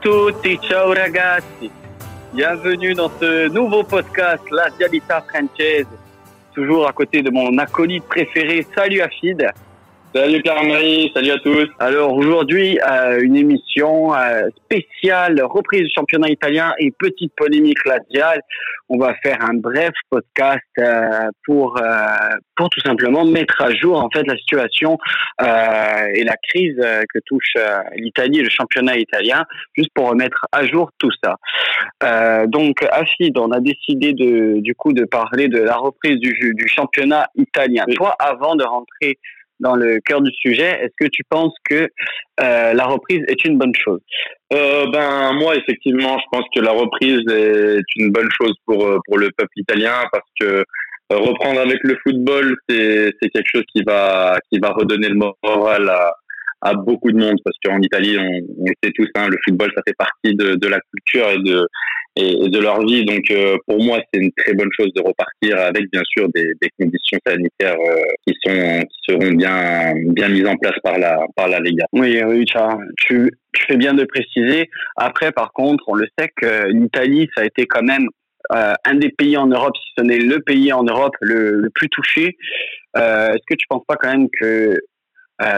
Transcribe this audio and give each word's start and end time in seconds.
Tutti, 0.00 0.58
ciao 0.58 0.92
ragazzi. 0.92 1.70
Bienvenue 2.32 2.94
dans 2.94 3.10
ce 3.20 3.48
nouveau 3.48 3.82
podcast, 3.82 4.42
La 4.50 4.70
Dialita 4.70 5.20
Francese. 5.20 5.86
Toujours 6.54 6.88
à 6.88 6.92
côté 6.92 7.22
de 7.22 7.30
mon 7.30 7.56
acolyte 7.58 8.04
préféré. 8.04 8.66
Salut 8.74 9.00
Afid. 9.00 9.50
Salut 10.14 10.42
Pierre-Marie, 10.42 11.10
salut 11.14 11.30
à 11.30 11.38
tous. 11.38 11.68
Alors 11.78 12.12
aujourd'hui, 12.12 12.78
euh, 12.86 13.20
une 13.22 13.34
émission 13.34 14.14
euh, 14.14 14.48
spéciale, 14.64 15.40
reprise 15.42 15.84
du 15.84 15.90
championnat 15.94 16.28
italien 16.28 16.74
et 16.78 16.90
petite 16.90 17.32
polémique 17.34 17.78
radiale. 17.86 18.42
On 18.90 18.98
va 18.98 19.14
faire 19.22 19.38
un 19.40 19.54
bref 19.54 19.92
podcast 20.10 20.60
euh, 20.78 21.30
pour 21.46 21.80
pour 22.56 22.68
tout 22.68 22.80
simplement 22.80 23.24
mettre 23.24 23.62
à 23.62 23.72
jour 23.74 24.04
en 24.04 24.10
fait 24.10 24.26
la 24.26 24.36
situation 24.36 24.98
et 25.40 26.24
la 26.24 26.36
crise 26.48 26.76
que 26.76 27.18
touche 27.24 27.54
l'Italie 27.96 28.40
et 28.40 28.42
le 28.42 28.50
championnat 28.50 28.98
italien, 28.98 29.44
juste 29.74 29.90
pour 29.94 30.10
remettre 30.10 30.44
à 30.52 30.66
jour 30.66 30.90
tout 30.98 31.10
ça. 31.24 31.36
donc 32.48 32.84
Afid, 32.90 33.38
on 33.38 33.50
a 33.50 33.60
décidé 33.60 34.12
de 34.12 34.60
du 34.60 34.74
coup 34.74 34.92
de 34.92 35.06
parler 35.06 35.48
de 35.48 35.62
la 35.62 35.76
reprise 35.76 36.18
du, 36.18 36.52
du 36.54 36.68
championnat 36.68 37.28
italien. 37.36 37.84
Toi, 37.96 38.14
avant 38.18 38.56
de 38.56 38.64
rentrer 38.64 39.18
dans 39.62 39.76
le 39.76 40.00
cœur 40.04 40.20
du 40.20 40.30
sujet. 40.34 40.70
Est-ce 40.82 40.94
que 40.98 41.08
tu 41.10 41.22
penses 41.28 41.54
que 41.68 41.88
euh, 42.40 42.72
la 42.74 42.84
reprise 42.84 43.22
est 43.28 43.44
une 43.44 43.58
bonne 43.58 43.74
chose? 43.74 44.00
Euh, 44.52 44.86
Ben 44.92 45.32
moi, 45.34 45.56
effectivement, 45.56 46.18
je 46.18 46.24
pense 46.30 46.44
que 46.54 46.60
la 46.60 46.72
reprise 46.72 47.20
est 47.30 47.84
une 47.96 48.10
bonne 48.10 48.28
chose 48.38 48.54
pour 48.66 48.86
euh, 48.86 48.98
pour 49.06 49.18
le 49.18 49.30
peuple 49.36 49.56
italien 49.56 50.04
parce 50.12 50.28
que 50.40 50.64
reprendre 51.10 51.60
avec 51.60 51.78
le 51.82 51.96
football, 52.02 52.56
c'est 52.68 53.12
c'est 53.20 53.28
quelque 53.30 53.50
chose 53.54 53.64
qui 53.74 53.82
va 53.82 54.38
qui 54.50 54.58
va 54.58 54.70
redonner 54.70 55.08
le 55.08 55.20
moral 55.42 55.90
à 56.62 56.74
beaucoup 56.74 57.10
de 57.10 57.18
monde 57.18 57.38
parce 57.44 57.56
qu'en 57.64 57.80
Italie, 57.80 58.16
on, 58.18 58.62
on 58.62 58.66
sait 58.82 58.92
tous, 58.94 59.08
hein, 59.16 59.28
le 59.28 59.36
football, 59.44 59.70
ça 59.76 59.82
fait 59.86 59.96
partie 59.98 60.34
de, 60.34 60.54
de 60.54 60.68
la 60.68 60.78
culture 60.80 61.28
et 61.30 61.42
de 61.42 61.66
et, 62.16 62.48
de 62.48 62.58
leur 62.58 62.84
vie. 62.84 63.04
Donc 63.04 63.30
euh, 63.30 63.56
pour 63.66 63.82
moi, 63.82 63.98
c'est 64.12 64.20
une 64.20 64.32
très 64.32 64.54
bonne 64.54 64.70
chose 64.76 64.92
de 64.94 65.00
repartir 65.00 65.58
avec 65.58 65.90
bien 65.90 66.02
sûr 66.04 66.28
des, 66.34 66.52
des 66.60 66.68
conditions 66.78 67.18
sanitaires 67.26 67.76
euh, 67.80 68.04
qui 68.26 68.34
sont 68.44 68.80
qui 68.82 68.98
seront 69.08 69.32
bien 69.32 69.94
bien 70.08 70.28
mises 70.28 70.46
en 70.46 70.56
place 70.56 70.78
par 70.82 70.98
la 70.98 71.20
par 71.36 71.48
la 71.48 71.60
Liga. 71.60 71.84
Oui, 71.92 72.20
oui, 72.24 72.44
tu 72.98 73.30
tu 73.52 73.64
fais 73.66 73.76
bien 73.76 73.94
de 73.94 74.04
préciser. 74.04 74.70
Après, 74.96 75.30
par 75.32 75.52
contre, 75.52 75.84
on 75.86 75.94
le 75.94 76.06
sait 76.18 76.30
que 76.36 76.68
l'Italie, 76.68 77.28
ça 77.34 77.42
a 77.42 77.44
été 77.44 77.66
quand 77.66 77.82
même 77.82 78.08
euh, 78.52 78.74
un 78.84 78.94
des 78.94 79.10
pays 79.10 79.36
en 79.36 79.46
Europe, 79.46 79.76
si 79.76 79.92
ce 79.98 80.02
n'est 80.02 80.18
le 80.18 80.40
pays 80.40 80.72
en 80.72 80.82
Europe 80.84 81.14
le, 81.20 81.52
le 81.52 81.70
plus 81.70 81.88
touché. 81.88 82.36
Euh, 82.96 83.28
Est-ce 83.28 83.44
que 83.46 83.54
tu 83.54 83.66
penses 83.68 83.84
pas 83.86 83.96
quand 83.96 84.10
même 84.10 84.28
que 84.30 84.44
euh, 84.44 84.76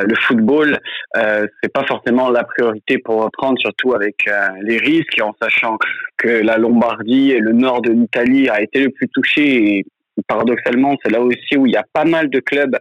le 0.06 0.14
football, 0.16 0.78
euh, 1.16 1.46
c'est 1.62 1.72
pas 1.72 1.84
forcément 1.84 2.30
la 2.30 2.44
priorité 2.44 2.98
pour 2.98 3.22
reprendre, 3.22 3.58
surtout 3.60 3.94
avec 3.94 4.26
euh, 4.28 4.48
les 4.62 4.78
risques, 4.78 5.20
en 5.20 5.34
sachant 5.40 5.78
que 6.16 6.28
la 6.28 6.58
Lombardie 6.58 7.32
et 7.32 7.40
le 7.40 7.52
nord 7.52 7.82
de 7.82 7.92
l'Italie 7.92 8.48
a 8.48 8.62
été 8.62 8.80
le 8.80 8.90
plus 8.90 9.08
touché. 9.08 9.78
Et 9.78 9.86
paradoxalement, 10.28 10.96
c'est 11.02 11.10
là 11.10 11.20
aussi 11.20 11.56
où 11.56 11.66
il 11.66 11.72
y 11.72 11.76
a 11.76 11.84
pas 11.92 12.04
mal 12.04 12.30
de 12.30 12.40
clubs 12.40 12.78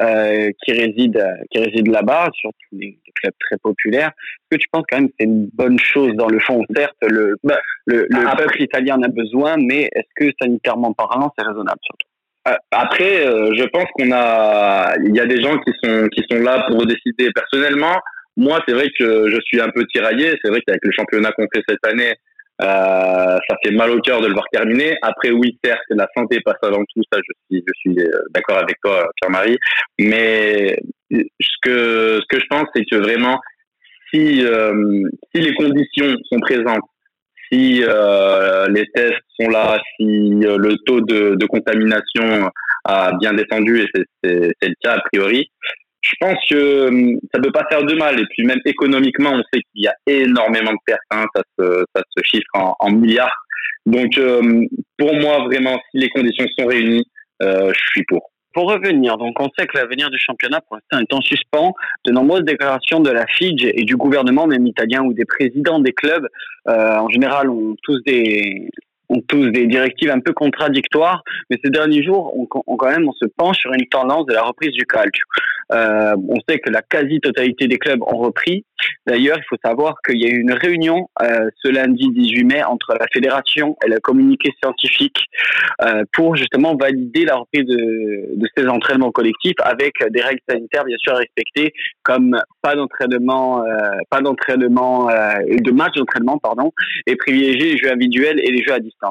euh, 0.00 0.50
qui 0.62 0.72
résident, 0.72 1.18
qui 1.50 1.58
résident 1.58 1.92
là-bas, 1.92 2.28
surtout 2.34 2.58
des, 2.72 2.98
clubs 3.14 3.34
très 3.38 3.56
populaires. 3.58 4.08
Est-ce 4.08 4.56
que 4.56 4.62
tu 4.62 4.68
penses 4.72 4.84
quand 4.90 4.98
même 4.98 5.08
que 5.08 5.14
c'est 5.20 5.26
une 5.26 5.48
bonne 5.52 5.78
chose 5.78 6.14
dans 6.14 6.28
le 6.28 6.40
fond? 6.40 6.62
Certes, 6.74 6.96
le, 7.02 7.36
bah, 7.44 7.60
le, 7.86 8.06
le 8.08 8.36
peuple 8.36 8.62
italien 8.62 8.96
en 8.96 9.02
a 9.02 9.08
besoin, 9.08 9.56
mais 9.58 9.82
est-ce 9.94 10.08
que 10.16 10.32
sanitairement 10.40 10.92
parlant, 10.92 11.32
c'est 11.36 11.46
raisonnable 11.46 11.78
surtout? 11.82 12.06
euh, 12.06 12.11
après, 12.70 13.26
euh, 13.26 13.52
je 13.56 13.64
pense 13.64 13.86
qu'on 13.94 14.10
a, 14.12 14.94
il 15.04 15.14
y 15.14 15.20
a 15.20 15.26
des 15.26 15.40
gens 15.40 15.58
qui 15.58 15.72
sont 15.82 16.08
qui 16.08 16.24
sont 16.30 16.40
là 16.40 16.64
pour 16.68 16.84
décider. 16.86 17.30
Personnellement, 17.34 18.00
moi, 18.36 18.60
c'est 18.66 18.74
vrai 18.74 18.88
que 18.98 19.28
je 19.28 19.38
suis 19.44 19.60
un 19.60 19.68
peu 19.68 19.84
tiraillé. 19.86 20.34
C'est 20.42 20.50
vrai 20.50 20.60
qu'avec 20.66 20.84
le 20.84 20.90
championnat 20.92 21.32
qu'on 21.32 21.46
fait 21.54 21.62
cette 21.68 21.84
année, 21.86 22.14
euh, 22.62 23.38
ça 23.48 23.56
fait 23.64 23.70
mal 23.70 23.90
au 23.90 24.00
cœur 24.00 24.20
de 24.20 24.26
le 24.26 24.32
voir 24.32 24.46
terminer. 24.52 24.96
Après, 25.02 25.30
oui, 25.30 25.58
certes, 25.62 25.82
la 25.90 26.08
santé 26.16 26.40
passe 26.44 26.58
avant 26.62 26.82
tout. 26.94 27.02
Ça, 27.12 27.20
je 27.24 27.32
suis, 27.46 27.64
je 27.66 27.72
suis 27.80 27.96
d'accord 28.34 28.58
avec 28.58 28.76
toi, 28.82 29.08
Pierre-Marie. 29.20 29.58
Mais 29.98 30.76
ce 31.10 31.56
que 31.62 32.18
ce 32.20 32.26
que 32.28 32.40
je 32.40 32.46
pense, 32.50 32.66
c'est 32.74 32.84
que 32.90 32.96
vraiment, 32.96 33.38
si 34.12 34.44
si 35.32 35.40
les 35.40 35.54
conditions 35.54 36.14
sont 36.30 36.40
présentes 36.40 36.82
si 37.52 37.82
euh, 37.82 38.66
les 38.68 38.86
tests 38.94 39.14
sont 39.38 39.48
là, 39.48 39.78
si 39.96 40.04
euh, 40.04 40.56
le 40.56 40.76
taux 40.86 41.00
de, 41.00 41.34
de, 41.34 41.46
contamination 41.46 42.50
a 42.84 43.12
bien 43.20 43.34
descendu, 43.34 43.82
et 43.82 43.88
c'est 44.24 44.68
le 44.68 44.74
cas 44.82 44.94
a 44.94 45.00
priori, 45.12 45.50
je 46.00 46.14
pense 46.20 46.38
que 46.50 46.88
hum, 46.88 47.18
ça 47.32 47.38
ne 47.38 47.44
peut 47.44 47.52
pas 47.52 47.66
faire 47.70 47.84
de 47.84 47.94
mal. 47.94 48.18
Et 48.18 48.26
puis 48.30 48.44
même 48.44 48.60
économiquement, 48.64 49.30
on 49.32 49.42
sait 49.52 49.60
qu'il 49.72 49.84
y 49.84 49.88
a 49.88 49.94
énormément 50.06 50.72
de 50.72 50.78
pertes, 50.84 51.00
hein, 51.10 51.26
ça, 51.34 51.42
se, 51.58 51.84
ça 51.94 52.02
se 52.16 52.22
chiffre 52.24 52.50
en, 52.54 52.74
en 52.78 52.90
milliards. 52.90 53.36
Donc 53.86 54.16
hum, 54.18 54.66
pour 54.98 55.14
moi, 55.14 55.44
vraiment, 55.44 55.78
si 55.90 55.98
les 55.98 56.08
conditions 56.10 56.46
sont 56.58 56.66
réunies, 56.66 57.04
euh, 57.42 57.72
je 57.72 57.80
suis 57.90 58.04
pour 58.08 58.31
pour 58.54 58.70
revenir, 58.70 59.16
donc 59.18 59.40
on 59.40 59.48
sait 59.58 59.66
que 59.66 59.76
l'avenir 59.76 60.10
du 60.10 60.18
championnat 60.18 60.60
pour 60.60 60.76
l'instant 60.76 60.98
est 60.98 61.14
en 61.14 61.20
suspens. 61.20 61.74
De 62.04 62.12
nombreuses 62.12 62.44
déclarations 62.44 63.00
de 63.00 63.10
la 63.10 63.26
FIGE 63.26 63.64
et 63.64 63.84
du 63.84 63.96
gouvernement, 63.96 64.46
même 64.46 64.66
italien, 64.66 65.02
ou 65.02 65.12
des 65.12 65.24
présidents 65.24 65.78
des 65.78 65.92
clubs, 65.92 66.26
euh, 66.68 66.96
en 66.98 67.08
général, 67.08 67.50
ont 67.50 67.76
tous 67.82 68.00
des 68.04 68.70
ont 69.12 69.20
tous 69.28 69.50
des 69.50 69.66
directives 69.66 70.10
un 70.10 70.20
peu 70.20 70.32
contradictoires, 70.32 71.22
mais 71.50 71.58
ces 71.62 71.70
derniers 71.70 72.02
jours, 72.02 72.34
on, 72.36 72.76
quand 72.76 72.88
même, 72.88 73.08
on 73.08 73.12
se 73.12 73.26
penche 73.36 73.58
sur 73.58 73.72
une 73.72 73.86
tendance 73.88 74.26
de 74.26 74.32
la 74.32 74.42
reprise 74.42 74.72
du 74.72 74.84
calcio. 74.84 75.24
Euh, 75.72 76.14
on 76.28 76.38
sait 76.48 76.58
que 76.58 76.70
la 76.70 76.82
quasi-totalité 76.82 77.66
des 77.66 77.78
clubs 77.78 78.02
ont 78.02 78.18
repris, 78.18 78.64
D'ailleurs, 79.06 79.38
il 79.38 79.44
faut 79.48 79.56
savoir 79.64 79.96
qu'il 80.06 80.20
y 80.20 80.26
a 80.26 80.28
eu 80.28 80.40
une 80.40 80.52
réunion 80.52 81.08
euh, 81.22 81.50
ce 81.62 81.68
lundi 81.68 82.08
18 82.10 82.44
mai 82.44 82.64
entre 82.64 82.94
la 82.98 83.06
fédération 83.12 83.76
et 83.84 83.88
le 83.88 83.98
communiqué 84.00 84.50
scientifique 84.62 85.18
euh, 85.82 86.04
pour 86.12 86.36
justement 86.36 86.76
valider 86.76 87.24
la 87.24 87.36
reprise 87.36 87.64
de, 87.64 88.36
de, 88.36 88.48
ces 88.56 88.66
entraînements 88.68 89.10
collectifs 89.10 89.56
avec 89.62 89.94
des 90.10 90.20
règles 90.20 90.40
sanitaires 90.48 90.84
bien 90.84 90.96
sûr 90.98 91.16
respectées, 91.16 91.72
comme 92.02 92.38
pas 92.60 92.74
d'entraînement, 92.74 93.64
pas 94.10 94.20
d'entraînement 94.20 95.06
de 95.06 95.70
match 95.72 95.94
d'entraînement 95.96 96.38
pardon, 96.38 96.72
et 97.06 97.16
privilégier 97.16 97.72
les 97.72 97.78
jeux 97.78 97.92
individuels 97.92 98.40
et 98.40 98.50
les 98.50 98.62
jeux 98.62 98.72
à 98.72 98.80
distance. 98.80 99.01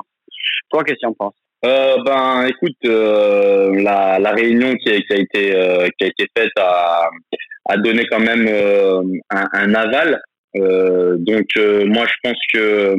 Toi, 0.69 0.83
qu'est-ce 0.83 0.95
que 0.95 0.99
tu 1.01 1.05
en 1.07 1.13
penses? 1.13 1.35
Euh, 1.63 1.97
ben, 2.03 2.47
écoute, 2.47 2.77
euh, 2.85 3.81
la, 3.83 4.17
la 4.17 4.31
réunion 4.31 4.73
qui 4.75 4.89
a, 4.89 4.99
qui 4.99 5.13
a 5.13 5.17
été 5.17 5.55
euh, 5.55 5.87
qui 5.97 6.05
a 6.05 6.07
été 6.07 6.25
faite 6.35 6.51
a, 6.57 7.07
a 7.69 7.77
donné 7.77 8.05
quand 8.09 8.19
même 8.19 8.47
euh, 8.47 9.01
un, 9.29 9.47
un, 9.53 9.73
aval. 9.75 10.19
Euh, 10.55 11.17
donc, 11.19 11.45
moi, 11.85 12.05
je 12.07 12.15
pense 12.23 12.39
que 12.51 12.95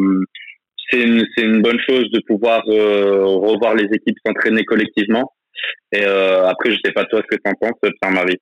c'est 0.88 1.02
une 1.02 1.26
c'est 1.34 1.44
une 1.44 1.60
bonne 1.60 1.80
chose 1.80 2.08
de 2.12 2.20
pouvoir 2.28 2.62
revoir 2.64 3.74
les 3.74 3.86
équipes 3.86 4.16
s'entraîner 4.24 4.64
collectivement. 4.64 5.32
Et 5.90 6.04
après, 6.04 6.70
je 6.70 6.78
sais 6.84 6.92
pas 6.92 7.04
toi 7.04 7.20
ce 7.22 7.36
que 7.36 7.42
tu 7.42 7.50
en 7.50 7.54
penses, 7.54 7.78
Pierre-Marie? 8.00 8.38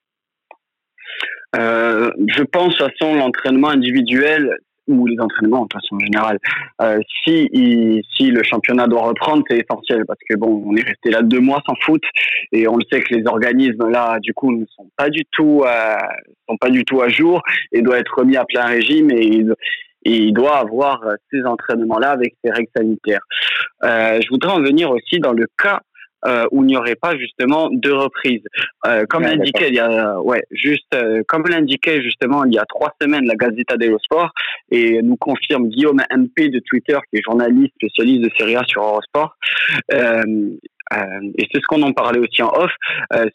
je 1.55 2.43
pense 2.45 2.75
de 2.75 2.85
toute 2.85 2.93
façon 2.99 3.15
l'entraînement 3.15 3.71
individuel 3.71 4.51
ou 4.99 5.07
les 5.07 5.19
entraînements 5.21 5.67
de 5.67 5.73
façon 5.73 5.99
générale. 5.99 6.39
Euh, 6.83 6.99
si 7.25 7.49
si 8.17 8.31
le 8.31 8.43
championnat 8.43 8.87
doit 8.87 9.03
reprendre, 9.03 9.43
c'est 9.49 9.59
essentiel 9.59 10.05
parce 10.07 10.21
que 10.29 10.37
bon, 10.37 10.63
on 10.67 10.77
est 10.77 10.87
resté 10.87 11.11
là 11.11 11.23
deux 11.23 11.41
mois 11.41 11.63
sans 11.67 11.75
foot 11.83 12.03
et 12.53 12.69
on 12.69 12.77
le 12.77 12.85
sait 12.91 13.01
que 13.01 13.15
les 13.15 13.27
organismes 13.27 13.89
là, 13.89 14.19
du 14.21 14.35
coup, 14.35 14.53
ne 14.53 14.65
sont 14.77 14.89
pas 14.97 15.11
du 15.11 15.25
tout 15.33 15.63
à, 15.67 15.99
sont 16.49 16.57
pas 16.57 16.71
du 16.71 16.85
tout 16.85 17.01
à 17.03 17.09
jour 17.09 17.43
et 17.73 17.83
doivent 17.83 18.01
être 18.01 18.19
remis 18.19 18.37
à 18.37 18.45
plein 18.45 18.67
régime 18.67 19.11
et 19.11 19.45
et 20.05 20.17
il 20.17 20.33
doit 20.33 20.57
avoir 20.57 21.01
ces 21.31 21.43
entraînements-là 21.45 22.11
avec 22.11 22.35
ces 22.43 22.51
règles 22.51 22.71
sanitaires. 22.75 23.21
Euh, 23.85 24.19
je 24.23 24.29
voudrais 24.31 24.53
en 24.53 24.63
venir 24.63 24.91
aussi 24.91 25.19
dans 25.19 25.33
le 25.33 25.47
cas 25.63 25.81
euh, 26.27 26.47
où 26.51 26.63
il 26.63 26.67
n'y 26.67 26.77
aurait 26.77 26.97
pas 26.97 27.17
justement 27.17 27.69
de 27.71 27.91
reprise. 27.91 28.43
Euh, 28.87 29.05
comme 29.09 29.23
l'indiquait 29.23 29.69
il 29.69 29.75
y 29.75 29.81
a, 29.81 30.21
ouais, 30.21 30.43
juste 30.51 30.95
euh, 30.95 31.23
comme 31.27 31.45
l'indiquait 31.49 32.03
justement 32.03 32.45
il 32.45 32.55
y 32.55 32.59
a 32.59 32.65
trois 32.67 32.95
semaines 33.01 33.27
la 33.27 33.35
Gazzetta 33.35 33.77
dello 33.77 33.99
Sport 33.99 34.31
et 34.71 35.03
nous 35.03 35.17
confirme 35.17 35.69
Guillaume 35.69 36.03
MP 36.11 36.49
de 36.49 36.61
Twitter 36.61 36.99
qui 37.11 37.19
est 37.19 37.23
journaliste 37.25 37.73
spécialiste 37.75 38.23
de 38.23 38.31
Serie 38.39 38.57
A 38.57 38.65
sur 38.67 38.83
Eurosport. 38.83 39.37
Euh, 39.93 40.23
euh, 40.93 41.21
et 41.39 41.47
c'est 41.53 41.61
ce 41.61 41.67
qu'on 41.69 41.83
en 41.83 41.93
parlait 41.93 42.19
aussi 42.19 42.43
en 42.43 42.51
off. 42.53 42.73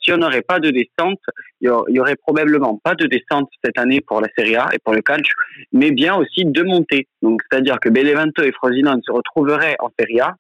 si 0.02 0.12
on 0.12 0.18
n'aurait 0.18 0.42
pas 0.42 0.60
de 0.60 0.72
descente, 0.72 1.22
il 1.62 1.70
y, 1.90 2.00
aurait 2.00 2.18
probablement 2.18 2.80
pas 2.84 2.96
de 2.96 3.08
descente 3.08 3.50
cette 3.64 3.80
année 3.80 4.02
pour 4.02 4.20
la 4.20 4.28
Serie 4.38 4.58
A 4.58 4.68
et 4.74 4.78
pour 4.84 4.94
le 4.94 5.02
calcio, 5.02 5.34
mais 5.72 5.92
bien 5.92 6.16
aussi 6.16 6.44
de 6.44 6.64
montée. 6.64 7.08
Donc, 7.22 7.42
c'est-à-dire 7.50 7.80
que 7.80 7.88
Benevento 7.88 8.44
et 8.44 8.52
Frosinone 8.52 9.02
se 9.06 9.12
retrouveraient 9.12 9.78
en 9.80 9.90
Serie 9.98 10.20
A 10.20 10.36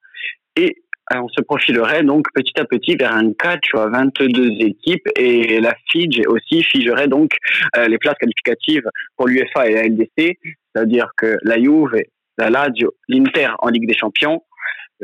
et 0.55 0.75
euh, 0.75 0.84
on 1.13 1.27
se 1.29 1.41
profilerait 1.41 2.03
donc 2.03 2.25
petit 2.33 2.59
à 2.59 2.65
petit 2.65 2.95
vers 2.95 3.13
un 3.13 3.33
catch 3.33 3.73
à 3.75 3.87
22 3.87 4.49
équipes 4.59 5.07
et 5.15 5.59
la 5.59 5.75
FIGE 5.91 6.21
aussi 6.27 6.63
figerait 6.63 7.07
donc 7.07 7.31
euh, 7.77 7.87
les 7.87 7.97
places 7.97 8.17
qualificatives 8.19 8.89
pour 9.15 9.27
l'UFA 9.27 9.67
et 9.67 9.73
la 9.73 9.83
LDC, 9.83 10.37
c'est-à-dire 10.73 11.09
que 11.17 11.37
la 11.43 11.57
Juve, 11.57 12.01
la 12.37 12.49
Lazio, 12.49 12.93
l'Inter 13.07 13.49
en 13.59 13.69
Ligue 13.69 13.87
des 13.87 13.97
Champions 13.97 14.41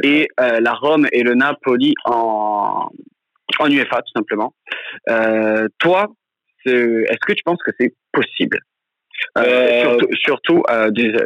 et 0.04 0.28
euh, 0.40 0.60
la 0.60 0.74
Rome 0.74 1.08
et 1.12 1.22
le 1.22 1.36
Napoli 1.36 1.94
en, 2.06 2.90
en 3.60 3.70
UEFA 3.70 4.02
tout 4.02 4.14
simplement. 4.16 4.54
toi, 5.78 6.08
est-ce 6.66 7.26
que 7.26 7.34
tu 7.34 7.44
penses 7.44 7.62
que 7.64 7.72
c'est 7.80 7.94
possible? 8.12 8.60
Surtout, 9.36 10.08
surtout, 10.24 10.64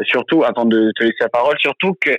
surtout, 0.04 0.44
avant 0.44 0.66
de 0.66 0.92
te 0.98 1.04
laisser 1.04 1.16
la 1.22 1.30
parole, 1.30 1.56
surtout 1.60 1.94
que 2.01 2.12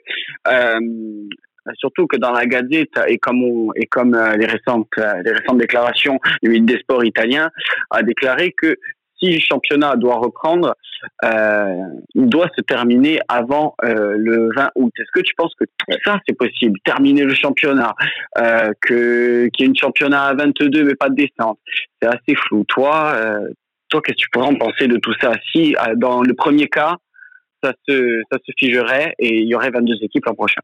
surtout 1.75 2.07
que 2.07 2.17
dans 2.17 2.33
la 2.33 2.47
Gazette 2.47 2.99
et 3.09 3.19
comme 3.19 3.71
et 3.75 3.87
comme 3.87 4.13
les 4.39 4.47
récentes 4.47 4.89
les 4.97 5.33
récentes 5.33 5.59
déclarations 5.59 6.19
du 6.43 6.51
ministre 6.51 6.75
des 6.75 6.81
Sports 6.81 7.05
italien 7.05 7.51
a 7.91 8.03
déclaré 8.03 8.53
que 8.53 8.77
si 9.19 9.33
le 9.33 9.41
championnat 9.41 9.97
doit 9.97 10.17
reprendre, 10.17 10.75
euh, 11.25 11.75
il 12.15 12.29
doit 12.29 12.49
se 12.57 12.61
terminer 12.63 13.21
avant 13.29 13.75
euh, 13.85 14.15
le 14.17 14.51
20 14.55 14.71
août. 14.77 14.93
Est-ce 14.99 15.11
que 15.13 15.21
tu 15.21 15.35
penses 15.35 15.55
que 15.59 15.65
ça 16.05 16.19
c'est 16.27 16.37
possible? 16.37 16.79
Terminer 16.85 17.25
le 17.25 17.35
championnat, 17.35 17.95
euh, 18.39 18.73
qu'il 18.87 19.51
y 19.59 19.63
ait 19.63 19.67
une 19.67 19.77
championnat 19.77 20.25
à 20.25 20.35
22 20.35 20.85
mais 20.85 20.95
pas 20.95 21.09
de 21.09 21.15
descente, 21.15 21.59
c'est 22.01 22.09
assez 22.09 22.35
flou. 22.35 22.65
Toi, 22.69 23.13
euh, 23.15 23.49
toi, 23.89 24.01
qu'est-ce 24.03 24.17
que 24.17 24.23
tu 24.23 24.29
pourrais 24.31 24.49
en 24.49 24.57
penser 24.57 24.89
de 24.89 24.97
tout 24.99 25.15
ça? 25.21 25.33
Si 25.53 25.77
euh, 25.77 25.95
dans 25.97 26.23
le 26.23 26.35
premier 26.35 26.69
cas, 26.69 26.97
ça 27.63 27.73
se 27.89 28.23
ça 28.31 28.39
se 28.45 28.53
figerait 28.59 29.15
et 29.19 29.41
il 29.41 29.49
y 29.49 29.55
aurait 29.55 29.71
22 29.71 29.95
équipes 30.03 30.27
l'an 30.27 30.35
prochain. 30.35 30.61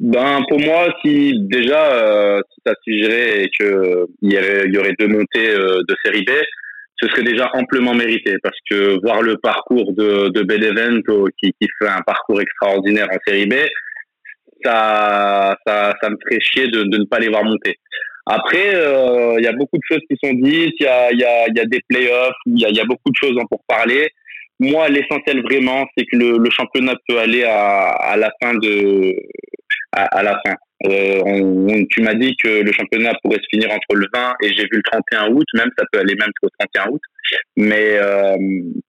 Ben 0.00 0.42
pour 0.48 0.58
moi, 0.60 0.94
si 1.04 1.34
déjà 1.48 1.92
euh, 1.92 2.40
si 2.52 2.60
ça 2.66 2.72
se 2.72 2.90
figerait 2.90 3.44
et 3.44 3.50
que 3.58 4.06
il 4.22 4.32
y, 4.32 4.72
y 4.72 4.78
aurait 4.78 4.94
deux 4.98 5.08
montées 5.08 5.52
de 5.54 5.96
série 6.04 6.24
B, 6.24 6.30
ce 7.00 7.08
serait 7.08 7.22
déjà 7.22 7.50
amplement 7.54 7.94
mérité 7.94 8.36
parce 8.42 8.56
que 8.70 9.00
voir 9.02 9.22
le 9.22 9.36
parcours 9.36 9.92
de, 9.92 10.28
de 10.28 10.42
Benevento 10.42 11.28
qui, 11.38 11.52
qui 11.60 11.68
fait 11.78 11.88
un 11.88 12.02
parcours 12.06 12.40
extraordinaire 12.40 13.08
en 13.10 13.18
série 13.26 13.46
B, 13.46 13.54
ça, 14.64 15.56
ça, 15.66 15.94
ça 16.02 16.10
me 16.10 16.16
ferait 16.22 16.40
chier 16.40 16.68
de, 16.68 16.82
de 16.82 16.98
ne 16.98 17.04
pas 17.04 17.18
les 17.18 17.28
voir 17.28 17.44
monter. 17.44 17.76
Après, 18.26 18.74
euh, 18.74 19.36
il 19.38 19.44
y 19.44 19.48
a 19.48 19.52
beaucoup 19.52 19.78
de 19.78 19.82
choses 19.88 20.02
qui 20.08 20.16
sont 20.22 20.34
dites, 20.34 20.74
il 20.78 20.84
y 20.84 20.86
a, 20.86 21.12
y, 21.12 21.24
a, 21.24 21.48
y 21.48 21.60
a 21.60 21.64
des 21.64 21.80
playoffs, 21.88 22.36
il 22.46 22.60
y 22.60 22.66
a, 22.66 22.70
y 22.70 22.80
a 22.80 22.84
beaucoup 22.84 23.10
de 23.10 23.16
choses 23.16 23.36
pour 23.48 23.60
parler. 23.66 24.08
Moi, 24.58 24.90
l'essentiel 24.90 25.42
vraiment, 25.42 25.86
c'est 25.96 26.04
que 26.04 26.16
le, 26.16 26.36
le, 26.36 26.50
championnat 26.50 26.94
peut 27.08 27.18
aller 27.18 27.44
à, 27.44 27.88
à 27.92 28.16
la 28.18 28.30
fin 28.42 28.52
de, 28.54 29.16
à, 29.92 30.22
la 30.22 30.40
fin. 30.44 30.54
Euh, 30.86 31.84
tu 31.90 32.00
m'as 32.02 32.14
dit 32.14 32.34
que 32.42 32.62
le 32.62 32.72
championnat 32.72 33.12
pourrait 33.22 33.38
se 33.38 33.46
finir 33.50 33.70
entre 33.70 33.96
le 33.96 34.06
20 34.14 34.32
et 34.42 34.48
j'ai 34.54 34.62
vu 34.62 34.76
le 34.76 34.82
31 34.82 35.32
août, 35.32 35.46
même 35.54 35.70
ça 35.78 35.84
peut 35.92 35.98
aller 35.98 36.14
même 36.14 36.30
jusqu'au 36.42 36.48
31 36.58 36.92
août. 36.92 37.00
Mais 37.56 37.98
euh, 37.98 38.36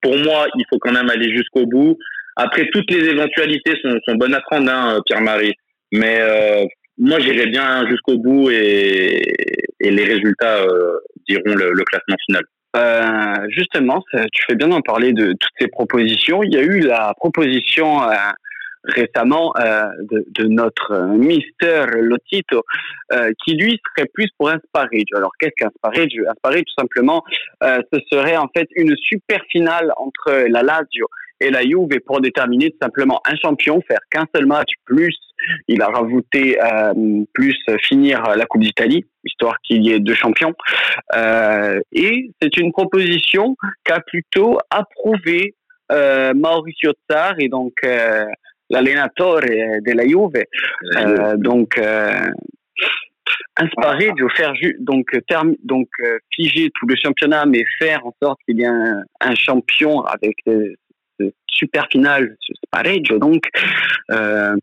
pour 0.01 0.18
moi, 0.19 0.48
il 0.56 0.66
faut 0.69 0.80
quand 0.80 0.94
même 0.94 1.10
aller 1.10 1.36
jusqu'au 1.36 1.66
bout. 1.66 1.98
Après, 2.38 2.68
toutes 2.72 2.89
les 2.92 3.10
éventualités 3.10 3.74
sont, 3.81 3.98
sont 4.07 4.16
bonnes 4.16 4.33
à 4.33 4.42
prendre, 4.42 4.72
hein, 4.72 5.01
Pierre-Marie. 5.06 5.54
Mais 5.92 6.19
euh, 6.22 6.63
moi, 6.98 7.19
j'irai 7.19 7.48
bien 7.48 7.88
jusqu'au 7.89 8.18
bout 8.18 8.50
et, 8.50 9.22
les 9.83 10.04
résultats 10.04 10.63
diront 11.28 11.56
le, 11.56 11.83
classement 11.83 12.16
final. 12.28 13.50
Justement, 13.50 14.01
tu 14.31 14.44
fais 14.48 14.56
bien 14.56 14.69
d'en 14.69 14.81
parler 14.81 15.12
de 15.12 15.31
toutes 15.31 15.51
ces 15.60 15.68
propositions. 15.68 16.44
Il 16.44 16.54
y 16.54 16.57
a 16.57 16.62
eu 16.62 16.81
la 16.81 17.13
proposition 17.18 18.00
récemment 18.83 19.54
euh, 19.57 19.89
de, 20.10 20.25
de, 20.30 20.48
notre 20.48 20.92
euh, 20.92 21.07
Mister 21.07 21.86
Lotito, 21.94 22.63
euh, 23.12 23.31
qui 23.44 23.56
lui 23.56 23.80
serait 23.95 24.07
plus 24.13 24.28
pour 24.38 24.50
un 24.50 24.60
sparage. 24.66 25.12
Alors 25.16 25.31
qu'est-ce 25.39 25.54
qu'un 25.57 25.72
sparage 25.78 26.12
Un 26.28 26.33
sparage, 26.33 26.62
tout 26.62 26.81
simplement, 26.81 27.24
euh, 27.63 27.80
ce 27.92 28.00
serait 28.12 28.38
en 28.38 28.48
fait 28.56 28.68
une 28.75 28.95
super 28.98 29.42
finale 29.51 29.92
entre 29.98 30.48
la 30.48 30.63
Lazio 30.63 31.07
et 31.39 31.50
la 31.50 31.62
Juve 31.62 32.00
pour 32.06 32.22
déterminer 32.22 32.72
tout 32.72 32.78
simplement 32.81 33.22
un 33.25 33.36
champion, 33.36 33.81
faire 33.88 34.00
qu'un 34.12 34.25
seul 34.33 34.45
match 34.45 34.69
plus 34.86 35.18
il 35.68 35.81
a 35.81 35.88
rajouté 35.88 36.57
euh, 36.62 37.24
plus 37.33 37.57
finir 37.83 38.22
la 38.36 38.45
Coupe 38.45 38.62
d'Italie, 38.62 39.06
histoire 39.24 39.56
qu'il 39.63 39.83
y 39.83 39.92
ait 39.92 40.00
deux 40.00 40.16
champions. 40.16 40.54
Euh, 41.16 41.80
et 41.92 42.30
c'est 42.42 42.57
une 42.57 42.72
proposition 42.72 43.56
qu'a 43.83 44.00
plutôt 44.01 44.60
approuvé 44.69 45.56
euh, 45.92 46.33
Mauricio 46.33 46.94
Tsar 47.10 47.36
et 47.39 47.50
donc 47.50 47.74
l'allenatore 48.71 49.41
de 49.41 49.91
la 50.00 50.06
Juve. 50.07 50.44
Euh, 50.97 51.38
donc, 51.38 51.77
euh, 51.77 52.27
inspiré 53.57 54.12
de 54.12 54.27
faire 54.35 54.53
donc 54.79 55.06
terme, 55.27 55.56
donc 55.63 55.88
euh, 56.03 56.18
figer 56.33 56.71
tout 56.75 56.88
le 56.88 56.95
championnat, 56.95 57.45
mais 57.45 57.63
faire 57.79 58.06
en 58.06 58.13
sorte 58.21 58.39
qu'il 58.45 58.59
y 58.59 58.63
ait 58.63 58.68
un, 58.68 59.03
un 59.19 59.35
champion 59.35 60.01
avec 60.01 60.35
ce 60.45 61.31
super 61.47 61.88
final, 61.91 62.35
ce 62.39 62.53
pareggio. 62.71 63.19
Donc, 63.19 63.44
euh, 64.12 64.56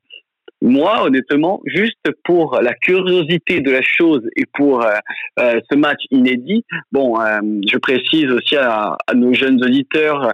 moi, 0.61 1.05
honnêtement, 1.05 1.61
juste 1.67 2.05
pour 2.25 2.59
la 2.61 2.75
curiosité 2.75 3.61
de 3.61 3.71
la 3.71 3.83
chose 3.83 4.23
et 4.37 4.45
pour 4.55 4.83
euh, 4.83 4.91
euh, 5.39 5.61
ce 5.71 5.77
match 5.77 6.03
inédit, 6.11 6.65
bon, 6.91 7.21
euh, 7.21 7.39
je 7.71 7.79
précise 7.79 8.27
aussi 8.33 8.57
à, 8.57 8.97
à 9.07 9.15
nos 9.15 9.33
jeunes 9.35 9.63
auditeurs 9.63 10.33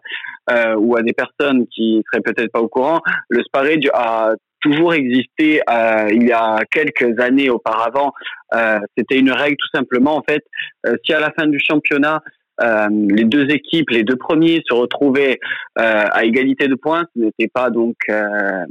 euh, 0.50 0.74
ou 0.76 0.96
à 0.96 1.02
des 1.02 1.12
personnes 1.12 1.66
qui 1.68 2.02
seraient 2.10 2.22
peut-être 2.22 2.52
pas 2.52 2.60
au 2.60 2.68
courant, 2.68 3.00
le 3.28 3.42
sparage 3.42 3.88
a 3.92 4.34
toujours 4.60 4.94
existé 4.94 5.60
euh, 5.68 6.08
il 6.10 6.26
y 6.26 6.32
a 6.32 6.64
quelques 6.70 7.18
années 7.20 7.50
auparavant. 7.50 8.12
C'était 8.96 9.18
une 9.18 9.32
règle 9.32 9.56
tout 9.56 9.76
simplement, 9.76 10.16
en 10.16 10.22
fait, 10.22 10.44
si 11.04 11.12
à 11.12 11.18
la 11.18 11.32
fin 11.32 11.46
du 11.46 11.58
championnat 11.58 12.22
euh, 12.60 12.88
les 12.90 13.24
deux 13.24 13.50
équipes, 13.50 13.90
les 13.90 14.04
deux 14.04 14.16
premiers 14.16 14.62
se 14.68 14.74
retrouvaient 14.74 15.38
euh, 15.78 16.04
à 16.10 16.24
égalité 16.24 16.68
de 16.68 16.74
points. 16.74 17.04
Ce 17.14 17.20
n'était 17.20 17.48
pas 17.48 17.70
donc 17.70 17.96
euh, 18.08 18.64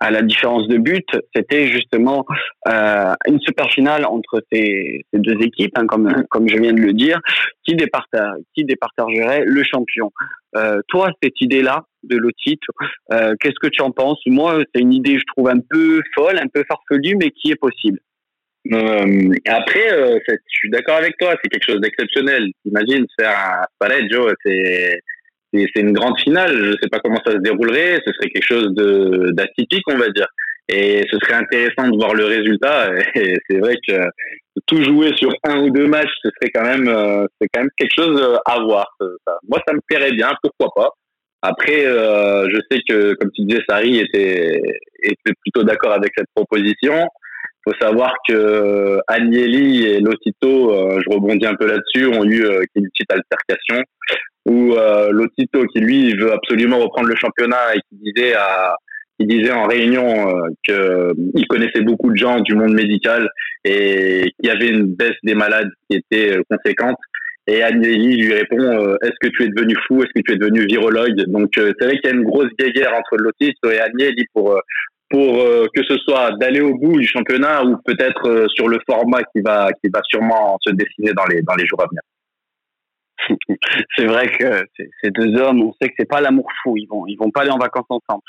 à 0.00 0.10
la 0.10 0.22
différence 0.22 0.66
de 0.66 0.78
but, 0.78 1.06
c'était 1.34 1.68
justement 1.68 2.24
euh, 2.68 3.12
une 3.28 3.38
super 3.40 3.70
finale 3.70 4.06
entre 4.06 4.42
ces, 4.50 5.04
deux 5.12 5.40
équipes, 5.42 5.76
hein, 5.76 5.86
comme 5.86 6.24
comme 6.30 6.48
je 6.48 6.56
viens 6.56 6.72
de 6.72 6.80
le 6.80 6.92
dire, 6.92 7.20
qui 7.64 7.74
départage, 7.74 8.38
qui 8.54 8.64
départagerait 8.64 9.44
le 9.44 9.62
champion. 9.62 10.10
Euh, 10.56 10.80
toi, 10.88 11.10
cette 11.22 11.40
idée-là 11.40 11.84
de 12.02 12.16
l'OTIT, 12.16 12.58
euh, 13.12 13.34
qu'est-ce 13.38 13.60
que 13.60 13.68
tu 13.68 13.82
en 13.82 13.90
penses? 13.90 14.20
Moi, 14.26 14.62
c'est 14.74 14.80
une 14.80 14.92
idée, 14.92 15.18
je 15.18 15.24
trouve 15.26 15.48
un 15.48 15.60
peu 15.68 16.00
folle, 16.14 16.38
un 16.38 16.48
peu 16.48 16.64
farfelue, 16.68 17.16
mais 17.16 17.30
qui 17.30 17.52
est 17.52 17.60
possible. 17.60 18.00
Euh, 18.72 19.32
après, 19.46 19.92
euh, 19.92 20.18
je 20.28 20.34
suis 20.48 20.70
d'accord 20.70 20.96
avec 20.96 21.16
toi, 21.18 21.34
c'est 21.42 21.48
quelque 21.48 21.70
chose 21.70 21.80
d'exceptionnel. 21.80 22.48
Imagine 22.64 23.06
faire 23.18 23.30
un 23.30 23.64
pareggio, 23.78 24.28
c'est 24.44 25.00
c'est 25.52 25.80
une 25.80 25.92
grande 25.92 26.18
finale. 26.20 26.56
Je 26.64 26.72
sais 26.82 26.88
pas 26.90 27.00
comment 27.00 27.20
ça 27.24 27.32
se 27.32 27.38
déroulerait. 27.38 28.00
Ce 28.06 28.12
serait 28.12 28.30
quelque 28.30 28.46
chose 28.46 28.74
de 28.74 29.30
d'atypique, 29.32 29.84
on 29.88 29.98
va 29.98 30.08
dire. 30.08 30.28
Et 30.68 31.04
ce 31.10 31.18
serait 31.18 31.34
intéressant 31.34 31.88
de 31.88 31.96
voir 31.96 32.14
le 32.14 32.24
résultat. 32.26 32.92
Et 33.16 33.34
c'est 33.48 33.58
vrai 33.58 33.76
que 33.86 33.94
tout 34.66 34.82
jouer 34.82 35.12
sur 35.16 35.32
un 35.44 35.62
ou 35.62 35.70
deux 35.70 35.86
matchs, 35.86 36.12
ce 36.22 36.30
serait 36.30 36.50
quand 36.54 36.64
même, 36.64 36.88
euh, 36.88 37.26
c'est 37.40 37.48
quand 37.52 37.62
même 37.62 37.70
quelque 37.76 37.94
chose 37.96 38.38
à 38.44 38.60
voir. 38.60 38.86
Moi, 39.48 39.60
ça 39.66 39.74
me 39.74 39.80
plairait 39.88 40.12
bien. 40.12 40.30
Pourquoi 40.42 40.68
pas? 40.74 40.90
Après, 41.42 41.86
euh, 41.86 42.48
je 42.50 42.60
sais 42.70 42.80
que, 42.86 43.14
comme 43.14 43.30
tu 43.34 43.44
disais, 43.44 43.62
Sari 43.68 43.98
était 43.98 44.60
était 45.02 45.32
plutôt 45.42 45.64
d'accord 45.64 45.92
avec 45.92 46.12
cette 46.16 46.28
proposition. 46.34 47.08
Il 47.66 47.72
faut 47.72 47.78
savoir 47.80 48.14
que 48.28 49.00
Agnelli 49.08 49.84
et 49.86 50.00
Lotito, 50.00 50.72
euh, 50.72 51.00
je 51.00 51.14
rebondis 51.14 51.46
un 51.46 51.54
peu 51.54 51.66
là-dessus, 51.66 52.06
ont 52.06 52.24
eu 52.24 52.44
une 52.74 52.88
petite 52.90 53.10
altercation 53.10 53.82
où 54.46 54.74
euh, 54.74 55.10
Lotito 55.10 55.64
qui 55.66 55.80
lui 55.80 56.14
veut 56.16 56.32
absolument 56.32 56.78
reprendre 56.78 57.08
le 57.08 57.16
championnat 57.16 57.74
et 57.74 57.80
qui 57.88 58.12
disait 58.12 58.34
à 58.34 58.74
il 59.20 59.26
disait 59.26 59.52
en 59.52 59.66
réunion 59.66 60.28
euh, 60.28 60.48
que 60.66 61.12
il 61.34 61.46
connaissait 61.46 61.82
beaucoup 61.82 62.10
de 62.10 62.16
gens 62.16 62.40
du 62.40 62.54
monde 62.54 62.72
médical 62.72 63.28
et 63.64 64.32
qu'il 64.38 64.48
y 64.48 64.50
avait 64.50 64.68
une 64.68 64.94
baisse 64.94 65.16
des 65.22 65.34
malades 65.34 65.70
qui 65.88 65.98
était 65.98 66.38
euh, 66.38 66.42
conséquente. 66.48 66.96
Et 67.46 67.62
Agnelli 67.62 68.16
lui 68.16 68.32
répond 68.32 68.60
euh, 68.60 68.96
Est-ce 69.02 69.16
que 69.20 69.28
tu 69.28 69.44
es 69.44 69.48
devenu 69.48 69.74
fou? 69.86 70.02
Est-ce 70.02 70.12
que 70.14 70.22
tu 70.24 70.32
es 70.32 70.36
devenu 70.36 70.64
virologue? 70.66 71.24
Donc 71.26 71.50
euh, 71.58 71.72
c'est 71.78 71.86
vrai 71.86 71.98
qu'il 71.98 72.10
y 72.10 72.12
a 72.12 72.16
une 72.16 72.24
grosse 72.24 72.50
guerre 72.58 72.94
entre 72.94 73.16
Lotito 73.18 73.70
et 73.70 73.80
Agnelli 73.80 74.24
pour 74.32 74.58
pour 75.10 75.44
que 75.74 75.82
ce 75.88 75.96
soit 75.98 76.30
d'aller 76.38 76.60
au 76.60 76.72
bout 76.78 76.96
du 76.96 77.04
championnat 77.04 77.64
ou 77.64 77.76
peut-être 77.84 78.46
sur 78.54 78.68
le 78.68 78.78
format 78.88 79.24
qui 79.34 79.40
va 79.42 79.68
qui 79.82 79.90
va 79.92 80.00
sûrement 80.04 80.56
se 80.64 80.72
dessiner 80.72 81.12
dans 81.14 81.26
les 81.26 81.42
dans 81.42 81.56
les 81.56 81.66
jours 81.66 81.82
à 81.82 81.86
venir. 81.88 82.00
c'est 83.96 84.06
vrai 84.06 84.30
que 84.30 84.64
ces 85.02 85.10
deux 85.10 85.36
hommes, 85.36 85.62
on 85.62 85.72
sait 85.80 85.88
que 85.88 85.94
c'est 85.98 86.08
pas 86.08 86.20
l'amour 86.20 86.48
fou. 86.62 86.76
Ils 86.76 86.86
vont, 86.86 87.06
ils 87.06 87.16
vont 87.16 87.30
pas 87.30 87.42
aller 87.42 87.50
en 87.50 87.58
vacances 87.58 87.86
ensemble. 87.88 88.22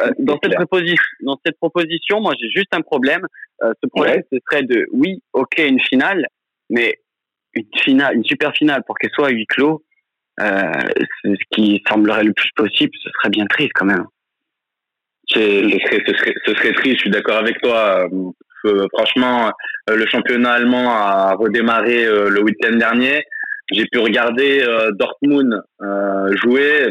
Euh, 0.00 0.10
dans 0.18 0.38
cette 0.42 0.54
proposition, 0.54 1.04
dans 1.20 1.38
cette 1.44 1.56
proposition, 1.56 2.20
moi 2.20 2.34
j'ai 2.40 2.50
juste 2.50 2.74
un 2.74 2.80
problème. 2.80 3.26
Euh, 3.62 3.72
ce 3.82 3.88
problème, 3.88 4.16
ouais. 4.16 4.26
ce 4.32 4.38
serait 4.50 4.64
de, 4.64 4.86
oui, 4.92 5.22
ok, 5.32 5.58
une 5.58 5.80
finale, 5.80 6.26
mais 6.68 6.98
une 7.54 7.66
finale, 7.80 8.16
une 8.16 8.24
super 8.24 8.52
finale 8.54 8.82
pour 8.86 8.98
qu'elle 8.98 9.12
soit 9.12 9.28
à 9.28 9.30
huis 9.30 9.46
clos, 9.46 9.84
euh, 10.40 10.72
ce 11.22 11.34
qui 11.52 11.80
semblerait 11.88 12.24
le 12.24 12.32
plus 12.32 12.50
possible, 12.56 12.92
ce 13.00 13.08
serait 13.10 13.30
bien 13.30 13.46
triste 13.46 13.72
quand 13.74 13.84
même. 13.84 14.06
Ce 15.28 15.38
serait, 15.38 16.02
ce 16.06 16.14
serait, 16.16 16.34
ce 16.44 16.54
serait 16.54 16.72
triste. 16.72 16.96
Je 16.96 17.00
suis 17.02 17.10
d'accord 17.10 17.38
avec 17.38 17.60
toi. 17.62 18.08
Euh, 18.66 18.86
franchement, 18.94 19.52
euh, 19.90 19.96
le 19.96 20.06
championnat 20.06 20.52
allemand 20.52 20.90
a 20.90 21.34
redémarré 21.34 22.04
euh, 22.04 22.28
le 22.30 22.42
week-end 22.42 22.76
dernier. 22.76 23.22
J'ai 23.72 23.86
pu 23.90 23.98
regarder 23.98 24.62
euh, 24.62 24.90
Dortmund 24.92 25.62
euh, 25.82 26.36
jouer. 26.42 26.88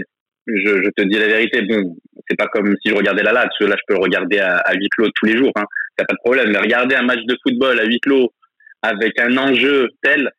Je, 0.48 0.84
je, 0.84 0.90
te 0.90 1.04
dis 1.04 1.18
la 1.18 1.28
vérité, 1.28 1.62
bon, 1.62 1.96
c'est 2.28 2.36
pas 2.36 2.48
comme 2.48 2.76
si 2.82 2.90
je 2.90 2.96
regardais 2.96 3.24
la 3.24 3.32
Lazio. 3.32 3.68
Là, 3.68 3.76
je 3.78 3.84
peux 3.88 3.94
le 3.94 4.04
regarder 4.04 4.40
à, 4.40 4.58
à 4.58 4.74
huis 4.74 4.90
clos 4.90 5.10
tous 5.16 5.26
les 5.26 5.38
jours. 5.38 5.52
Hein. 5.56 5.66
A 6.00 6.06
pas 6.06 6.14
de 6.14 6.20
problème. 6.24 6.52
Mais 6.52 6.60
regarder 6.60 6.96
un 6.96 7.04
match 7.04 7.24
de 7.26 7.38
football 7.44 7.80
à 7.80 7.86
huis 7.86 8.00
clos 8.00 8.34
avec 8.82 9.18
un 9.20 9.38
enjeu 9.38 9.90
tel, 10.02 10.30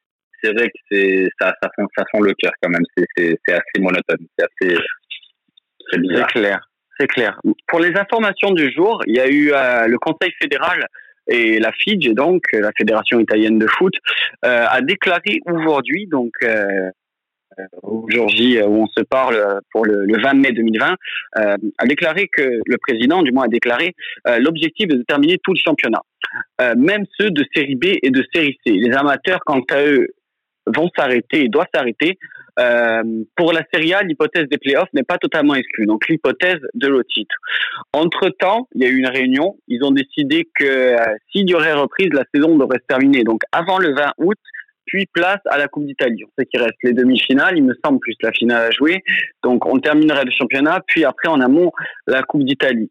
c'est 0.43 0.53
vrai 0.53 0.67
que 0.67 0.79
c'est 0.91 1.29
ça, 1.41 1.55
ça, 1.63 1.71
sent, 1.77 1.85
ça 1.97 2.05
le 2.21 2.35
cœur 2.35 2.53
quand 2.63 2.69
même. 2.69 2.85
C'est 3.17 3.39
assez 3.49 3.81
monotone, 3.81 4.27
c'est 4.39 4.45
assez 4.45 4.79
C'est 5.91 6.27
clair, 6.27 6.69
c'est 6.99 7.07
clair. 7.07 7.41
Pour 7.69 7.81
les 7.81 7.97
informations 7.97 8.51
du 8.51 8.71
jour, 8.73 9.01
il 9.07 9.17
y 9.17 9.21
a 9.21 9.29
eu 9.29 9.53
euh, 9.53 9.87
le 9.87 9.99
Conseil 9.99 10.33
fédéral 10.41 10.87
et 11.29 11.59
la 11.59 11.73
FIGE, 11.73 12.13
donc 12.15 12.43
la 12.53 12.71
Fédération 12.77 13.21
italienne 13.21 13.59
de 13.59 13.67
foot, 13.67 13.95
euh, 14.45 14.67
a 14.69 14.81
déclaré 14.81 15.41
aujourd'hui, 15.47 16.07
donc 16.07 16.33
euh, 16.43 16.91
aujourd'hui 17.83 18.61
où 18.61 18.83
on 18.83 18.87
se 18.87 19.03
parle 19.03 19.61
pour 19.71 19.85
le, 19.87 20.07
20 20.21 20.35
mai 20.35 20.53
2020, 20.53 20.97
a 21.37 21.87
déclaré 21.87 22.29
que 22.29 22.43
le 22.43 22.79
président, 22.79 23.23
du 23.23 23.31
moins, 23.31 23.45
a 23.45 23.49
déclaré 23.49 23.95
l'objectif 24.41 24.89
de 24.89 25.03
terminer 25.07 25.39
tout 25.39 25.53
le 25.53 25.61
championnat. 25.65 26.03
Euh, 26.61 26.75
même 26.77 27.05
ceux 27.19 27.31
de 27.31 27.45
série 27.55 27.75
B 27.75 27.87
et 28.03 28.11
de 28.11 28.25
série 28.35 28.59
C. 28.65 28.73
Les 28.73 28.93
amateurs, 28.93 29.41
quant 29.45 29.63
à 29.71 29.85
eux, 29.85 30.09
vont 30.67 30.91
s'arrêter 30.97 31.45
et 31.45 31.49
doivent 31.49 31.67
s'arrêter. 31.75 32.19
Euh, 32.59 33.03
pour 33.37 33.53
la 33.53 33.63
Série 33.73 33.95
A, 33.95 34.03
l'hypothèse 34.03 34.49
des 34.49 34.59
playoffs 34.59 34.93
n'est 34.93 35.03
pas 35.03 35.19
totalement 35.19 35.55
exclue, 35.55 35.87
donc 35.87 36.09
l'hypothèse 36.09 36.61
de 36.75 37.03
titre. 37.13 37.35
Entre-temps, 37.93 38.69
il 38.75 38.83
y 38.83 38.87
a 38.87 38.89
eu 38.89 38.99
une 38.99 39.09
réunion, 39.09 39.57
ils 39.67 39.83
ont 39.83 39.91
décidé 39.91 40.49
que 40.55 40.65
euh, 40.65 40.97
s'il 41.33 41.49
y 41.49 41.55
aurait 41.55 41.73
reprise, 41.73 42.11
la 42.13 42.25
saison 42.33 42.57
devrait 42.57 42.79
se 42.79 42.87
terminer, 42.87 43.25
donc 43.25 43.43
avant 43.51 43.79
le 43.79 43.93
20 43.95 44.13
août, 44.19 44.39
puis 44.87 45.07
place 45.07 45.41
à 45.47 45.59
la 45.59 45.67
Coupe 45.67 45.87
d'Italie. 45.87 46.23
On 46.25 46.31
sait 46.39 46.47
qu'il 46.47 46.61
reste 46.61 46.77
les 46.83 46.93
demi-finales, 46.93 47.57
il 47.57 47.65
me 47.65 47.75
semble, 47.85 47.99
plus 48.01 48.15
la 48.23 48.33
finale 48.33 48.67
à 48.67 48.71
jouer. 48.71 49.03
Donc 49.43 49.67
on 49.67 49.79
terminerait 49.79 50.25
le 50.25 50.31
championnat, 50.31 50.81
puis 50.87 51.05
après 51.05 51.29
en 51.29 51.41
amont, 51.41 51.73
la 52.07 52.23
Coupe 52.23 52.45
d'Italie. 52.45 52.91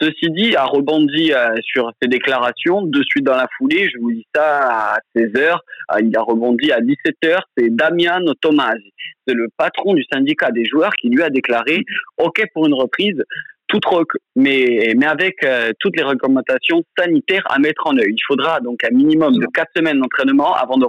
Ceci 0.00 0.30
dit, 0.30 0.54
a 0.56 0.64
rebondi 0.64 1.32
euh, 1.32 1.54
sur 1.62 1.90
ses 2.02 2.08
déclarations 2.08 2.82
de 2.82 3.02
suite 3.02 3.24
dans 3.24 3.36
la 3.36 3.48
foulée. 3.56 3.88
Je 3.92 3.98
vous 3.98 4.12
dis 4.12 4.26
ça 4.34 4.94
à 4.94 4.98
16 5.16 5.32
h 5.32 5.38
euh, 5.38 6.00
il 6.02 6.14
a 6.16 6.20
rebondi 6.20 6.70
à 6.70 6.80
17 6.80 7.14
h 7.22 7.40
C'est 7.56 7.74
Damiano 7.74 8.34
Tomasi, 8.34 8.92
c'est 9.26 9.34
le 9.34 9.48
patron 9.56 9.94
du 9.94 10.04
syndicat 10.12 10.50
des 10.50 10.66
joueurs 10.66 10.92
qui 11.00 11.08
lui 11.08 11.22
a 11.22 11.30
déclaré 11.30 11.82
OK 12.18 12.42
pour 12.52 12.66
une 12.66 12.74
reprise, 12.74 13.22
mais 14.36 14.92
mais 14.96 15.06
avec 15.06 15.42
euh, 15.44 15.72
toutes 15.80 15.96
les 15.96 16.02
recommandations 16.02 16.82
sanitaires 16.98 17.44
à 17.48 17.58
mettre 17.58 17.86
en 17.86 17.96
œuvre. 17.96 18.08
Il 18.08 18.22
faudra 18.26 18.60
donc 18.60 18.84
un 18.84 18.94
minimum 18.94 19.34
de 19.34 19.46
quatre 19.46 19.70
semaines 19.74 20.00
d'entraînement 20.00 20.54
avant 20.54 20.76
de, 20.76 20.86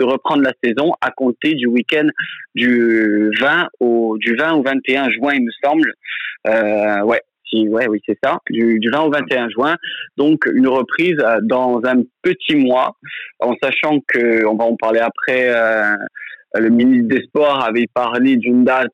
reprendre 0.00 0.42
la 0.42 0.52
saison 0.62 0.92
à 1.00 1.10
compter 1.10 1.54
du 1.54 1.66
week-end 1.66 2.08
du 2.54 3.30
20 3.38 3.68
au 3.80 4.18
du 4.18 4.34
20 4.34 4.54
au 4.54 4.62
21 4.62 5.10
juin, 5.10 5.34
il 5.34 5.44
me 5.44 5.52
semble. 5.62 5.94
Ouais, 7.06 7.22
ouais, 7.52 7.88
oui, 7.88 8.00
c'est 8.06 8.18
ça, 8.22 8.38
du, 8.48 8.78
du 8.78 8.90
20 8.90 9.00
au 9.02 9.10
21 9.10 9.48
juin. 9.50 9.76
Donc, 10.16 10.46
une 10.52 10.68
reprise 10.68 11.16
euh, 11.20 11.38
dans 11.42 11.80
un 11.84 12.02
petit 12.22 12.56
mois, 12.56 12.96
en 13.40 13.54
sachant 13.62 13.98
que, 14.06 14.44
on 14.46 14.56
va 14.56 14.64
en 14.64 14.76
parler 14.76 15.00
après, 15.00 15.50
euh, 15.54 15.96
le 16.54 16.68
ministre 16.68 17.08
des 17.08 17.22
Sports 17.24 17.64
avait 17.64 17.86
parlé 17.92 18.36
d'une 18.36 18.64
date 18.64 18.88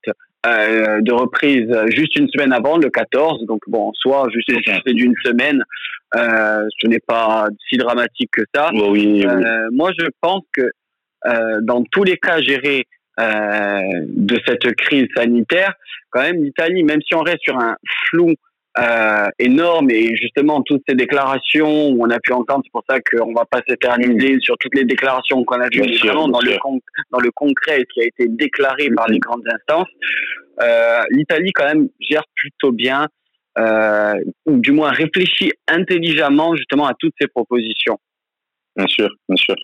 euh, 0.46 1.00
de 1.00 1.12
reprise 1.12 1.68
juste 1.88 2.16
une 2.16 2.28
semaine 2.28 2.52
avant, 2.52 2.78
le 2.78 2.90
14. 2.90 3.46
Donc, 3.46 3.62
bon, 3.66 3.90
soit 3.94 4.28
juste 4.30 4.50
d'une 4.86 5.14
semaine, 5.24 5.62
euh, 6.14 6.66
ce 6.78 6.86
n'est 6.86 7.00
pas 7.00 7.48
si 7.68 7.76
dramatique 7.76 8.30
que 8.32 8.42
ça. 8.54 8.70
oui, 8.72 8.90
oui. 8.90 9.26
moi, 9.72 9.90
je 9.98 10.06
pense 10.20 10.42
que 10.52 10.70
dans 11.62 11.82
tous 11.82 12.04
les 12.04 12.18
cas 12.18 12.40
gérés 12.40 12.86
de 13.18 14.38
cette 14.46 14.72
crise 14.76 15.08
sanitaire, 15.16 15.72
quand 16.10 16.22
même 16.22 16.42
l'Italie, 16.42 16.82
même 16.82 17.00
si 17.02 17.14
on 17.14 17.22
reste 17.22 17.42
sur 17.42 17.58
un 17.58 17.76
flou 18.08 18.34
euh, 18.78 19.26
énorme 19.38 19.90
et 19.90 20.14
justement 20.16 20.62
toutes 20.62 20.82
ces 20.86 20.94
déclarations 20.94 21.88
où 21.88 22.04
on 22.04 22.10
a 22.10 22.20
pu 22.20 22.32
entendre, 22.32 22.62
c'est 22.64 22.72
pour 22.72 22.84
ça 22.88 23.00
qu'on 23.00 23.32
va 23.32 23.46
pas 23.46 23.62
s'éterniser 23.66 24.38
sur 24.40 24.58
toutes 24.58 24.74
les 24.74 24.84
déclarations 24.84 25.42
qu'on 25.44 25.60
a 25.60 25.68
vues, 25.68 25.96
vraiment 25.98 26.28
dans 26.28 26.40
le, 26.40 26.56
dans 27.10 27.20
le 27.20 27.30
concret 27.30 27.84
qui 27.92 28.02
a 28.02 28.04
été 28.04 28.28
déclaré 28.28 28.90
par 28.90 29.08
les 29.08 29.18
grandes 29.18 29.44
instances. 29.50 29.88
Euh, 30.60 31.00
L'Italie 31.10 31.52
quand 31.52 31.64
même 31.64 31.88
gère 32.00 32.24
plutôt 32.34 32.72
bien, 32.72 33.06
euh, 33.58 34.14
ou 34.44 34.58
du 34.58 34.72
moins 34.72 34.90
réfléchit 34.90 35.52
intelligemment 35.68 36.54
justement 36.54 36.86
à 36.86 36.92
toutes 36.98 37.14
ces 37.18 37.28
propositions. 37.28 37.98
Bien 38.76 38.86
sûr, 38.88 39.08
bien 39.28 39.36
sûr. 39.36 39.54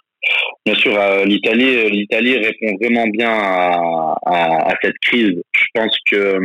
Bien 0.65 0.75
sûr, 0.77 0.99
euh, 0.99 1.25
l'Italie, 1.25 1.91
l'Italie 1.91 2.39
répond 2.39 2.77
vraiment 2.81 3.07
bien 3.09 3.31
à, 3.31 4.17
à, 4.25 4.71
à, 4.71 4.75
cette 4.81 4.97
crise. 5.03 5.35
Je 5.55 5.65
pense 5.75 5.97
que 6.11 6.39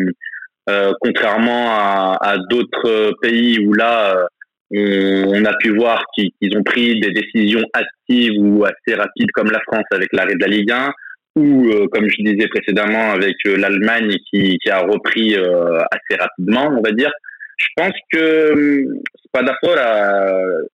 euh, 0.70 0.92
contrairement 1.00 1.70
à, 1.72 2.18
à 2.20 2.38
d'autres 2.38 3.14
pays 3.22 3.66
où 3.66 3.74
là, 3.74 4.28
euh, 4.74 5.24
on, 5.28 5.42
on, 5.42 5.46
a 5.46 5.54
pu 5.58 5.70
voir 5.70 6.04
qu'ils 6.14 6.58
ont 6.58 6.64
pris 6.64 7.00
des 7.00 7.12
décisions 7.12 7.64
actives 7.72 8.34
ou 8.38 8.66
assez 8.66 8.98
rapides 8.98 9.32
comme 9.34 9.50
la 9.50 9.62
France 9.62 9.86
avec 9.92 10.10
l'arrêt 10.12 10.36
de 10.36 10.42
la 10.42 10.48
Ligue 10.48 10.72
1 10.72 10.92
ou 11.38 11.70
euh, 11.70 11.88
comme 11.90 12.10
je 12.10 12.22
disais 12.22 12.48
précédemment 12.50 13.12
avec 13.12 13.36
l'Allemagne 13.46 14.18
qui, 14.30 14.58
qui, 14.58 14.70
a 14.70 14.80
repris 14.80 15.36
assez 15.36 16.20
rapidement, 16.20 16.68
on 16.78 16.82
va 16.82 16.92
dire. 16.92 17.12
Je 17.58 17.68
pense 17.78 17.94
que 18.12 18.86
Spadafora 19.26 19.82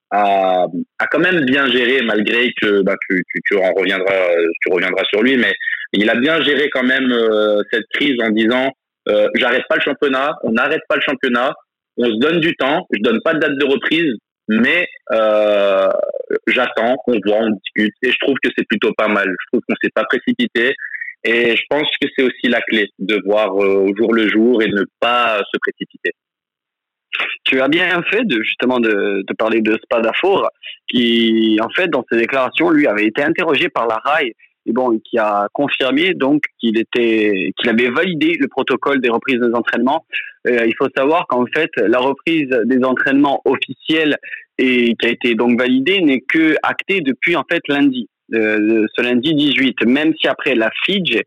a, 0.09 0.63
a, 0.63 0.65
a, 0.99 1.07
quand 1.11 1.19
même 1.19 1.45
bien 1.45 1.67
géré 1.67 2.01
malgré 2.01 2.51
que 2.59 2.81
bah, 2.81 2.95
tu, 3.07 3.23
tu, 3.31 3.41
tu, 3.45 3.57
en 3.57 3.71
reviendras, 3.73 4.27
tu 4.61 4.73
reviendras 4.73 5.03
sur 5.05 5.21
lui, 5.21 5.37
mais 5.37 5.53
il 5.93 6.09
a 6.09 6.15
bien 6.15 6.41
géré 6.41 6.69
quand 6.71 6.83
même 6.83 7.13
cette 7.71 7.85
crise 7.93 8.15
en 8.21 8.31
disant 8.31 8.71
euh, 9.09 9.27
j'arrête 9.35 9.63
pas 9.69 9.75
le 9.75 9.81
championnat, 9.81 10.35
on 10.43 10.51
n'arrête 10.51 10.81
pas 10.87 10.95
le 10.95 11.01
championnat, 11.01 11.53
on 11.97 12.05
se 12.05 12.19
donne 12.19 12.39
du 12.39 12.55
temps, 12.55 12.87
je 12.91 12.99
donne 13.01 13.19
pas 13.23 13.33
de 13.33 13.39
date 13.39 13.57
de 13.57 13.65
reprise, 13.65 14.13
mais 14.47 14.87
euh, 15.11 15.89
j'attends, 16.47 16.95
on 17.07 17.19
voit, 17.25 17.37
on 17.37 17.49
discute, 17.49 17.93
et 18.01 18.11
je 18.11 18.17
trouve 18.19 18.35
que 18.43 18.49
c'est 18.57 18.67
plutôt 18.67 18.91
pas 18.97 19.07
mal. 19.07 19.27
Je 19.27 19.47
trouve 19.51 19.61
qu'on 19.67 19.75
s'est 19.81 19.91
pas 19.93 20.03
précipité, 20.05 20.73
et 21.23 21.55
je 21.55 21.63
pense 21.69 21.89
que 22.01 22.07
c'est 22.15 22.23
aussi 22.23 22.47
la 22.47 22.61
clé 22.61 22.89
de 22.99 23.21
voir 23.25 23.51
euh, 23.61 23.87
au 23.87 23.95
jour 23.95 24.13
le 24.13 24.27
jour 24.27 24.61
et 24.61 24.67
ne 24.67 24.83
pas 24.99 25.39
se 25.39 25.57
précipiter. 25.59 26.11
Tu 27.45 27.61
as 27.61 27.67
bien 27.67 28.01
fait 28.09 28.25
de 28.25 28.41
justement 28.41 28.79
de, 28.79 29.23
parler 29.37 29.61
de 29.61 29.77
Spadafor, 29.83 30.49
qui 30.87 31.57
en 31.61 31.69
fait 31.69 31.87
dans 31.87 32.03
ses 32.11 32.17
déclarations 32.17 32.71
lui 32.71 32.87
avait 32.87 33.05
été 33.05 33.21
interrogé 33.21 33.69
par 33.69 33.87
la 33.87 33.97
RAI 33.97 34.33
et 34.65 34.71
bon, 34.71 34.99
qui 34.99 35.17
a 35.17 35.47
confirmé 35.53 36.13
donc 36.13 36.43
qu'il 36.59 36.77
était, 36.77 37.51
qu'il 37.57 37.69
avait 37.69 37.89
validé 37.89 38.35
le 38.39 38.47
protocole 38.47 39.01
des 39.01 39.09
reprises 39.09 39.39
des 39.39 39.53
entraînements. 39.53 40.05
Euh, 40.47 40.65
il 40.65 40.73
faut 40.77 40.87
savoir 40.95 41.27
qu'en 41.27 41.45
fait, 41.53 41.71
la 41.77 41.99
reprise 41.99 42.49
des 42.65 42.83
entraînements 42.83 43.41
officiels 43.45 44.17
et 44.57 44.95
qui 44.95 45.07
a 45.07 45.09
été 45.09 45.35
donc 45.35 45.59
validée 45.59 46.01
n'est 46.01 46.21
que 46.21 46.55
actée 46.63 47.01
depuis 47.01 47.35
en 47.35 47.43
fait 47.49 47.61
lundi 47.67 48.09
ce 48.31 49.01
lundi 49.01 49.33
18, 49.33 49.85
même 49.85 50.13
si 50.19 50.27
après 50.27 50.55
la 50.55 50.69
FIGE, 50.85 51.21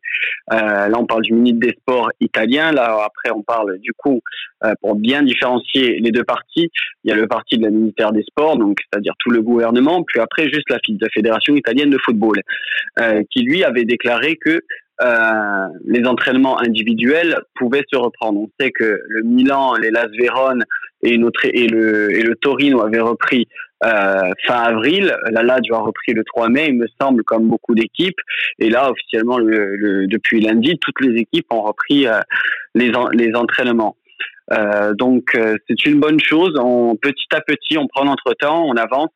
euh, 0.53 0.89
là 0.89 0.93
on 0.97 1.07
parle 1.07 1.23
du 1.23 1.33
ministre 1.33 1.61
des 1.61 1.77
Sports 1.81 2.11
italien, 2.21 2.73
là 2.73 3.05
après 3.05 3.35
on 3.35 3.43
parle 3.43 3.79
du 3.79 3.93
coup, 3.93 4.21
euh, 4.65 4.75
pour 4.81 4.97
bien 4.97 5.23
différencier 5.23 6.01
les 6.01 6.11
deux 6.11 6.25
parties, 6.25 6.71
il 7.05 7.11
y 7.11 7.13
a 7.13 7.17
le 7.17 7.27
parti 7.27 7.59
de 7.59 7.65
la 7.65 7.71
ministère 7.71 8.13
des 8.13 8.23
Sports, 8.23 8.57
donc 8.57 8.79
c'est-à-dire 8.81 9.15
tout 9.19 9.31
le 9.31 9.43
gouvernement, 9.43 10.03
puis 10.03 10.21
après 10.21 10.45
juste 10.45 10.71
la 10.71 10.79
la 11.01 11.09
Fédération 11.11 11.57
italienne 11.57 11.91
de 11.91 11.99
football, 11.99 12.41
euh, 12.99 13.23
qui 13.31 13.43
lui 13.43 13.65
avait 13.65 13.85
déclaré 13.85 14.37
que 14.37 14.61
euh, 15.03 15.67
les 15.85 16.07
entraînements 16.07 16.59
individuels 16.59 17.37
pouvaient 17.55 17.85
se 17.93 17.99
reprendre. 17.99 18.41
On 18.41 18.49
sait 18.59 18.71
que 18.71 19.01
le 19.07 19.23
Milan, 19.23 19.75
les 19.75 19.91
Las 19.91 20.09
Vérone 20.19 20.65
et 21.03 21.19
le 21.19 22.35
Torino 22.37 22.81
avaient 22.83 23.01
repris 23.01 23.47
euh, 23.85 24.31
fin 24.47 24.63
avril. 24.63 25.17
La 25.31 25.43
Lazio 25.43 25.75
a 25.75 25.81
repris 25.81 26.13
le 26.13 26.25
3 26.25 26.49
mai, 26.49 26.67
il 26.69 26.77
me 26.77 26.87
semble, 27.01 27.23
comme 27.25 27.49
beaucoup 27.49 27.75
d'équipes. 27.75 28.21
Et 28.59 28.71
là, 28.71 28.91
officiellement, 28.91 29.39
le, 29.39 30.07
depuis 30.07 30.41
lundi, 30.41 30.79
toutes 30.81 31.01
les 31.01 31.21
équipes 31.21 31.47
ont 31.53 31.63
repris 31.63 32.07
euh, 32.07 32.21
les, 32.75 32.93
les 33.13 33.35
entraînements. 33.35 33.97
Euh, 34.53 34.95
donc 34.95 35.35
euh, 35.35 35.57
c'est 35.69 35.87
une 35.87 36.01
bonne 36.01 36.21
chose. 36.21 36.55
On, 36.59 36.97
petit 36.97 37.27
à 37.33 37.41
petit, 37.41 37.79
on 37.79 37.87
prend 37.89 38.05
notre 38.05 38.35
temps, 38.35 38.65
on 38.65 38.77
avance. 38.77 39.11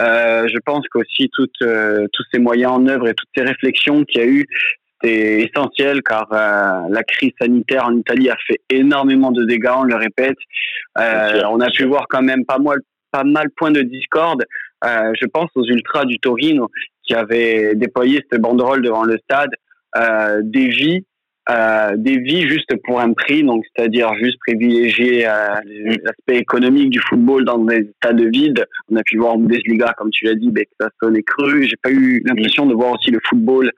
Euh, 0.00 0.48
je 0.48 0.58
pense 0.64 0.86
qu'aussi 0.88 1.28
toutes, 1.32 1.58
tous 1.60 2.24
ces 2.32 2.38
moyens 2.38 2.72
en 2.72 2.86
œuvre 2.86 3.08
et 3.08 3.14
toutes 3.14 3.28
ces 3.36 3.42
réflexions 3.42 4.04
qu'il 4.04 4.20
y 4.20 4.24
a 4.24 4.26
eu, 4.26 4.46
c'est 5.02 5.42
essentiel 5.42 6.02
car 6.02 6.26
la 6.30 7.02
crise 7.02 7.32
sanitaire 7.38 7.84
en 7.86 7.96
Italie 7.96 8.30
a 8.30 8.36
fait 8.46 8.60
énormément 8.70 9.30
de 9.30 9.44
dégâts, 9.44 9.72
on 9.76 9.82
le 9.82 9.96
répète. 9.96 10.38
on 10.96 11.60
a 11.60 11.70
pu 11.70 11.84
voir 11.84 12.06
quand 12.08 12.22
même 12.22 12.46
pas 12.46 12.58
mal, 12.58 12.78
pas 13.14 13.22
mal 13.22 13.48
point 13.56 13.70
de 13.70 13.82
discorde. 13.82 14.44
Euh, 14.84 15.12
je 15.20 15.26
pense 15.26 15.48
aux 15.54 15.64
ultras 15.64 16.04
du 16.04 16.18
Torino 16.18 16.68
qui 17.04 17.14
avaient 17.14 17.76
déployé 17.76 18.24
cette 18.28 18.40
banderole 18.40 18.82
devant 18.82 19.04
le 19.04 19.16
stade, 19.18 19.50
euh, 19.96 20.40
des 20.42 20.66
vies, 20.66 21.06
euh, 21.48 21.92
des 21.96 22.18
vies 22.18 22.48
juste 22.48 22.74
pour 22.84 23.00
un 23.00 23.12
prix, 23.12 23.44
donc 23.44 23.62
c'est-à-dire 23.66 24.12
juste 24.14 24.38
privilégier 24.40 25.22
l'aspect 25.22 26.38
économique 26.38 26.90
du 26.90 27.00
football 27.08 27.44
dans 27.44 27.58
des 27.58 27.88
stades 27.98 28.20
vides. 28.20 28.64
On 28.90 28.96
a 28.96 29.02
pu 29.04 29.18
voir 29.18 29.34
en 29.34 29.38
Bundesliga, 29.38 29.94
comme 29.96 30.10
tu 30.10 30.24
l'as 30.24 30.34
dit, 30.34 30.50
ben, 30.50 30.64
que 30.64 30.76
ça 30.80 30.88
sonnait 31.00 31.22
cru. 31.22 31.68
J'ai 31.68 31.76
pas 31.80 31.92
eu 31.92 32.20
l'impression 32.24 32.66
de 32.66 32.74
voir 32.74 32.94
aussi 32.94 33.10
le 33.12 33.20
football 33.28 33.70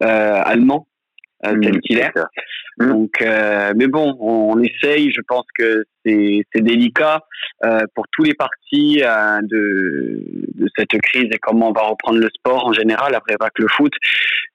allemand 0.00 0.86
tel 1.42 1.80
qu'il 1.80 1.98
est. 1.98 2.12
Donc, 2.78 3.22
euh, 3.22 3.72
mais 3.76 3.86
bon, 3.86 4.16
on, 4.20 4.60
essaye. 4.60 5.12
Je 5.12 5.20
pense 5.26 5.46
que 5.56 5.84
c'est 6.04 6.44
délicat 6.56 7.22
euh, 7.64 7.80
pour 7.94 8.04
tous 8.12 8.24
les 8.24 8.34
partis 8.34 9.02
euh, 9.02 9.40
de, 9.42 10.22
de 10.54 10.68
cette 10.76 11.00
crise 11.00 11.28
et 11.30 11.38
comment 11.38 11.68
on 11.68 11.72
va 11.72 11.82
reprendre 11.82 12.18
le 12.18 12.28
sport 12.34 12.66
en 12.66 12.72
général 12.72 13.14
après 13.14 13.36
pas 13.36 13.50
que 13.50 13.62
le 13.62 13.68
foot. 13.68 13.92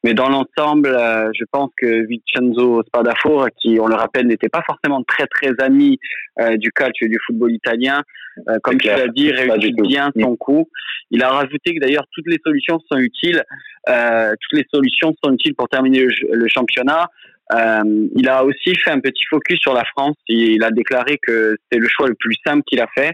Mais 0.03 0.13
dans 0.13 0.29
l'ensemble, 0.29 0.89
euh, 0.89 1.29
je 1.33 1.45
pense 1.51 1.71
que 1.77 2.05
Vincenzo 2.07 2.83
Spadafora, 2.87 3.49
qui 3.51 3.79
on 3.79 3.87
le 3.87 3.95
rappelle 3.95 4.27
n'était 4.27 4.49
pas 4.49 4.63
forcément 4.65 5.01
très 5.03 5.27
très 5.27 5.51
ami 5.59 5.97
euh, 6.39 6.57
du 6.57 6.71
calcio 6.71 7.07
et 7.07 7.09
du 7.09 7.17
football 7.25 7.51
italien, 7.51 8.03
comme 8.63 8.77
tu 8.77 8.87
l'as 8.87 9.07
dit, 9.07 9.31
réussit 9.31 9.75
bien 9.81 10.11
son 10.17 10.37
coup. 10.37 10.69
Il 11.11 11.23
a 11.23 11.29
rajouté 11.29 11.75
que 11.75 11.79
d'ailleurs 11.81 12.05
toutes 12.13 12.27
les 12.27 12.37
solutions 12.45 12.79
sont 12.89 12.97
utiles. 12.97 13.43
toutes 13.85 14.59
les 14.59 14.65
solutions 14.73 15.13
sont 15.21 15.33
utiles 15.33 15.55
pour 15.55 15.67
terminer 15.67 16.05
le 16.31 16.47
championnat. 16.47 17.09
Euh, 17.51 18.07
il 18.15 18.29
a 18.29 18.43
aussi 18.43 18.75
fait 18.75 18.91
un 18.91 18.99
petit 18.99 19.23
focus 19.29 19.59
sur 19.59 19.73
la 19.73 19.83
France. 19.85 20.15
Il 20.27 20.63
a 20.63 20.71
déclaré 20.71 21.17
que 21.21 21.57
c'était 21.63 21.81
le 21.81 21.87
choix 21.89 22.07
le 22.07 22.15
plus 22.15 22.35
simple 22.45 22.63
qu'il 22.67 22.79
a 22.79 22.87
fait, 22.95 23.13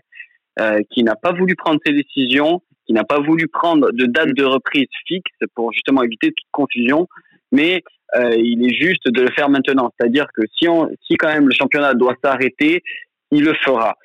euh, 0.59 0.79
qu'il 0.91 1.05
n'a 1.05 1.15
pas 1.15 1.31
voulu 1.31 1.55
prendre 1.55 1.79
ses 1.85 1.93
décisions, 1.93 2.61
qu'il 2.85 2.95
n'a 2.95 3.05
pas 3.05 3.19
voulu 3.19 3.47
prendre 3.47 3.91
de 3.91 4.05
date 4.05 4.33
de 4.33 4.43
reprise 4.43 4.87
fixe 5.07 5.31
pour 5.55 5.71
justement 5.71 6.03
éviter 6.03 6.27
toute 6.27 6.51
confusion, 6.51 7.07
mais 7.51 7.81
euh, 8.15 8.35
il 8.35 8.65
est 8.65 8.73
juste 8.73 9.07
de 9.07 9.21
le 9.21 9.31
faire 9.31 9.49
maintenant. 9.49 9.91
C'est-à-dire 9.97 10.27
que 10.35 10.41
si, 10.57 10.67
on, 10.67 10.89
si 11.07 11.15
quand 11.15 11.29
même 11.29 11.47
le 11.47 11.53
championnat 11.53 11.93
doit 11.93 12.15
s'arrêter, 12.23 12.83
il 13.31 13.43
le 13.43 13.53
fera. 13.63 13.95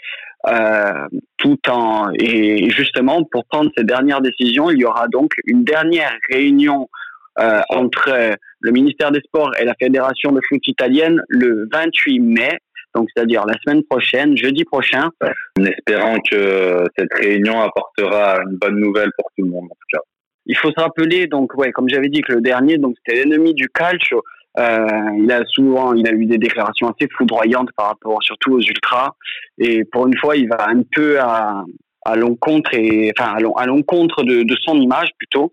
Tout 1.36 1.58
en 1.68 2.10
et 2.14 2.70
justement 2.70 3.24
pour 3.24 3.44
prendre 3.44 3.70
ces 3.76 3.84
dernières 3.84 4.22
décisions, 4.22 4.70
il 4.70 4.78
y 4.78 4.86
aura 4.86 5.06
donc 5.06 5.34
une 5.44 5.64
dernière 5.64 6.16
réunion 6.30 6.88
euh, 7.38 7.60
entre 7.70 8.36
le 8.60 8.70
ministère 8.72 9.10
des 9.12 9.20
Sports 9.20 9.52
et 9.58 9.64
la 9.64 9.74
Fédération 9.80 10.32
de 10.32 10.40
foot 10.48 10.66
italienne 10.66 11.22
le 11.28 11.68
28 11.72 12.20
mai, 12.20 12.58
donc 12.94 13.08
c'est-à-dire 13.14 13.46
la 13.46 13.54
semaine 13.64 13.84
prochaine, 13.84 14.36
jeudi 14.36 14.64
prochain. 14.64 15.10
En 15.58 15.64
espérant 15.64 16.16
que 16.30 16.84
cette 16.98 17.12
réunion 17.14 17.60
apportera 17.60 18.40
une 18.42 18.56
bonne 18.56 18.78
nouvelle 18.78 19.10
pour 19.16 19.30
tout 19.36 19.44
le 19.44 19.50
monde 19.50 19.64
en 19.64 19.74
tout 19.74 19.96
cas. 19.96 20.00
Il 20.46 20.56
faut 20.56 20.70
se 20.70 20.80
rappeler, 20.80 21.26
donc 21.26 21.54
ouais, 21.54 21.70
comme 21.70 21.88
j'avais 21.88 22.08
dit 22.08 22.22
que 22.22 22.32
le 22.32 22.40
dernier, 22.40 22.78
donc 22.78 22.96
c'était 22.98 23.22
l'ennemi 23.22 23.54
du 23.54 23.68
calcio. 23.68 24.22
Euh, 24.58 24.86
il 25.16 25.30
a 25.30 25.42
souvent, 25.46 25.94
il 25.94 26.08
a 26.08 26.12
eu 26.12 26.26
des 26.26 26.38
déclarations 26.38 26.88
assez 26.88 27.08
foudroyantes 27.16 27.70
par 27.76 27.86
rapport 27.86 28.20
surtout 28.22 28.54
aux 28.54 28.60
ultras. 28.60 29.10
Et 29.58 29.84
pour 29.84 30.08
une 30.08 30.16
fois, 30.18 30.36
il 30.36 30.48
va 30.48 30.68
un 30.68 30.82
peu 30.92 31.20
à, 31.20 31.64
à 32.02 32.16
l'encontre 32.16 32.74
et 32.74 33.12
enfin 33.16 33.34
à 33.56 33.66
l'encontre 33.66 34.22
de, 34.22 34.42
de, 34.42 34.56
son 34.64 34.80
image 34.80 35.10
plutôt 35.18 35.52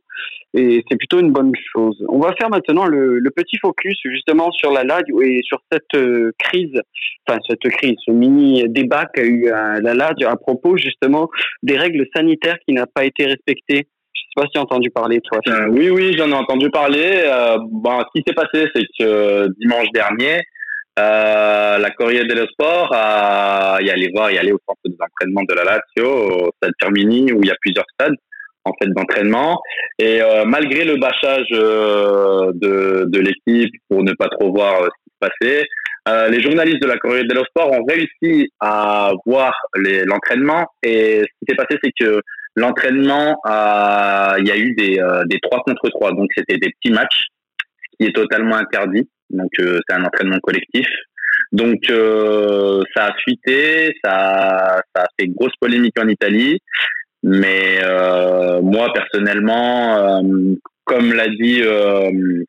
et 0.54 0.84
c'est 0.89 0.98
plutôt 0.98 1.20
une 1.20 1.32
bonne 1.32 1.51
chose. 1.74 2.04
On 2.10 2.20
va 2.20 2.34
faire 2.39 2.50
maintenant 2.50 2.86
le, 2.86 3.20
le, 3.20 3.32
petit 3.32 3.58
focus 3.62 3.98
justement 4.06 4.51
sur 4.51 4.72
la 4.72 4.84
LAD 4.84 5.06
et 5.22 5.42
sur 5.44 5.60
cette 5.72 5.94
euh, 5.96 6.32
crise, 6.39 6.74
enfin 7.27 7.39
cette 7.48 7.68
crise, 7.74 7.96
ce 8.06 8.12
mini 8.12 8.68
débat 8.70 9.06
qu'a 9.06 9.24
eu 9.24 9.48
euh, 9.48 9.80
la 9.82 9.94
LAD 9.94 10.24
à 10.24 10.36
propos 10.36 10.77
justement 10.77 11.30
des 11.63 11.77
règles 11.77 12.06
sanitaires 12.16 12.58
qui 12.66 12.74
n'ont 12.74 12.86
pas 12.94 13.06
été 13.06 13.25
respectées. 13.25 13.88
Je 14.13 14.22
sais 14.22 14.42
pas 14.42 14.44
si 14.44 14.51
tu 14.54 14.58
as 14.58 14.62
entendu 14.62 14.89
parler 14.89 15.20
toi. 15.22 15.39
Euh, 15.48 15.68
oui 15.70 15.89
oui, 15.89 16.16
j'en 16.18 16.30
ai 16.30 16.34
entendu 16.34 16.70
parler. 16.70 17.30
bon, 17.70 18.00
ce 18.00 18.20
qui 18.20 18.24
s'est 18.25 18.34
passé, 18.34 18.68
c'est 18.74 18.86
que 18.98 19.48
dimanche 19.60 19.89
dernier, 19.94 20.42
euh, 20.98 21.77
la 21.77 21.89
Corriere 21.92 22.25
dello 22.25 22.48
Sport 22.48 22.92
a 22.92 23.77
y 23.82 23.89
aller 23.89 24.10
voir, 24.13 24.32
y 24.32 24.38
aller 24.38 24.51
au 24.51 24.60
centre 24.68 24.80
d'entraînement 24.86 25.44
de 25.44 25.54
la 25.54 25.63
Lazio, 25.63 26.08
au 26.08 26.51
stade 26.56 26.74
Termini, 26.80 27.32
où 27.32 27.42
il 27.44 27.48
y 27.48 27.51
a 27.51 27.56
plusieurs 27.62 27.86
stades 27.94 28.16
en 28.66 28.72
fait 28.82 28.89
d'entraînement. 28.89 29.62
Et 30.00 30.22
euh, 30.22 30.46
malgré 30.46 30.86
le 30.86 30.98
bâchage 30.98 31.48
euh, 31.51 32.51
de, 32.56 33.06
de 33.08 33.20
l'équipe 33.20 33.74
pour 33.89 34.04
ne 34.04 34.13
pas 34.13 34.27
trop 34.27 34.51
voir 34.51 34.81
ce 34.81 34.88
qui 34.88 35.12
se 35.14 35.20
passait, 35.20 35.66
les 36.31 36.42
journalistes 36.42 36.81
de 36.81 36.88
la 36.88 36.98
Corriere 36.98 37.27
dello 37.27 37.44
Sport 37.50 37.70
ont 37.70 37.83
réussi 37.83 38.50
à 38.62 39.12
voir 39.25 39.53
l'entraînement. 39.75 40.66
Et 40.81 41.20
ce 41.20 41.25
qui 41.25 41.46
s'est 41.50 41.55
passé, 41.55 41.77
c'est 41.83 41.92
que 42.00 42.22
l'entraînement, 42.55 43.36
il 43.46 44.48
y 44.48 44.51
a 44.51 44.55
eu 44.55 44.74
des, 44.75 45.01
des 45.25 45.40
3 45.42 45.64
contre 45.66 45.90
3. 45.90 46.14
Donc 46.14 46.29
c'était 46.36 46.55
des 46.55 46.70
petits 46.70 46.94
matchs, 46.94 47.25
ce 47.60 47.98
qui 48.00 48.10
est 48.10 48.16
totalement 48.16 48.55
interdit. 48.55 49.10
Donc 49.29 49.51
euh, 49.59 49.79
c'est 49.87 49.96
un 49.96 50.05
entraînement 50.05 50.40
collectif. 50.40 50.87
Donc 51.51 51.90
euh, 51.90 52.81
ça 52.96 53.07
a 53.07 53.16
fuité, 53.24 53.96
ça, 54.03 54.81
ça 54.96 55.03
a 55.03 55.07
fait 55.20 55.27
grosse 55.27 55.55
polémique 55.59 56.00
en 56.00 56.07
Italie. 56.07 56.59
Mais 57.24 57.79
euh, 57.83 58.61
moi 58.61 58.94
personnellement, 58.94 60.22
comme 60.85 61.13
l'a 61.13 61.27
dit, 61.27 61.61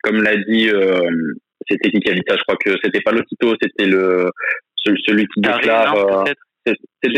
comme 0.03 0.23
l'a 0.23 0.37
dit, 0.37 0.69
c'était 1.67 1.89
qui 1.89 2.01
je 2.05 2.43
crois 2.43 2.57
que 2.63 2.75
c'était 2.83 3.01
pas 3.01 3.11
Lotito, 3.11 3.55
c'était 3.61 3.87
le 3.89 4.29
celui 5.05 5.27
qui 5.27 5.41
déclare. 5.41 6.25
C'était 6.65 7.11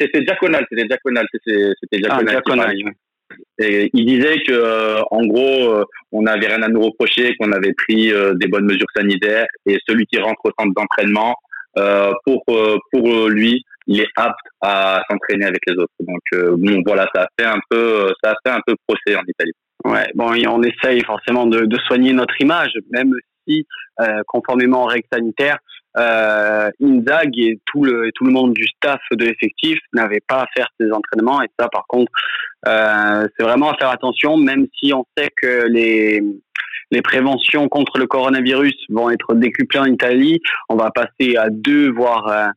c'était 0.00 0.20
diaconal, 0.20 0.66
c'était 0.70 0.86
diaconal, 0.86 1.26
c'était 1.32 1.98
diaconal. 1.98 2.74
Et 3.58 3.90
il 3.92 4.06
disait 4.06 4.38
que, 4.46 4.52
euh, 4.52 5.00
en 5.10 5.26
gros, 5.26 5.72
euh, 5.72 5.84
on 6.12 6.22
n'avait 6.22 6.46
rien 6.46 6.62
à 6.62 6.68
nous 6.68 6.80
reprocher, 6.80 7.34
qu'on 7.38 7.52
avait 7.52 7.74
pris 7.74 8.12
euh, 8.12 8.34
des 8.34 8.46
bonnes 8.46 8.66
mesures 8.66 8.86
sanitaires, 8.96 9.46
et 9.66 9.78
celui 9.88 10.06
qui 10.06 10.18
rentre 10.18 10.40
au 10.44 10.50
centre 10.58 10.74
d'entraînement, 10.74 11.34
pour 12.24 12.42
pour 12.90 13.28
lui, 13.28 13.62
il 13.86 14.00
est 14.00 14.08
apte 14.16 14.34
à 14.60 15.00
s'entraîner 15.08 15.44
avec 15.44 15.60
les 15.68 15.74
autres. 15.74 15.92
Donc 16.00 16.58
bon, 16.58 16.82
voilà, 16.84 17.08
ça 17.14 17.22
a 17.22 17.28
fait 17.38 17.46
un 17.46 17.60
peu, 17.70 18.12
ça 18.20 18.32
a 18.32 18.34
fait 18.44 18.52
un 18.52 18.60
peu 18.66 18.74
procès 18.84 19.16
en 19.16 19.22
Italie. 19.28 19.52
Ouais, 19.84 20.10
bon, 20.16 20.32
on 20.48 20.62
essaye 20.64 21.04
forcément 21.04 21.46
de, 21.46 21.66
de 21.66 21.78
soigner 21.86 22.12
notre 22.12 22.34
image, 22.40 22.72
même 22.90 23.12
si, 23.46 23.64
conformément 24.26 24.84
aux 24.84 24.88
règles 24.88 25.06
sanitaires, 25.12 25.58
euh, 25.98 26.70
Inzag 26.82 27.38
et 27.38 27.60
tout 27.66 27.84
le, 27.84 28.10
tout 28.14 28.24
le 28.24 28.30
monde 28.30 28.52
du 28.52 28.66
staff 28.66 29.00
de 29.10 29.24
l'effectif 29.24 29.78
n'avaient 29.92 30.22
pas 30.26 30.42
à 30.42 30.46
faire 30.54 30.68
ces 30.80 30.90
entraînements. 30.90 31.42
Et 31.42 31.48
ça, 31.58 31.68
par 31.68 31.86
contre, 31.88 32.12
euh, 32.66 33.26
c'est 33.36 33.44
vraiment 33.44 33.70
à 33.70 33.76
faire 33.76 33.90
attention, 33.90 34.36
même 34.36 34.66
si 34.78 34.92
on 34.92 35.04
sait 35.16 35.30
que 35.40 35.66
les, 35.68 36.22
les 36.90 37.02
préventions 37.02 37.68
contre 37.68 37.98
le 37.98 38.06
coronavirus 38.06 38.74
vont 38.88 39.10
être 39.10 39.34
décuplées 39.34 39.80
en 39.80 39.86
Italie. 39.86 40.40
On 40.68 40.76
va 40.76 40.90
passer 40.90 41.36
à 41.36 41.50
deux, 41.50 41.90
voire 41.90 42.26
euh, 42.28 42.48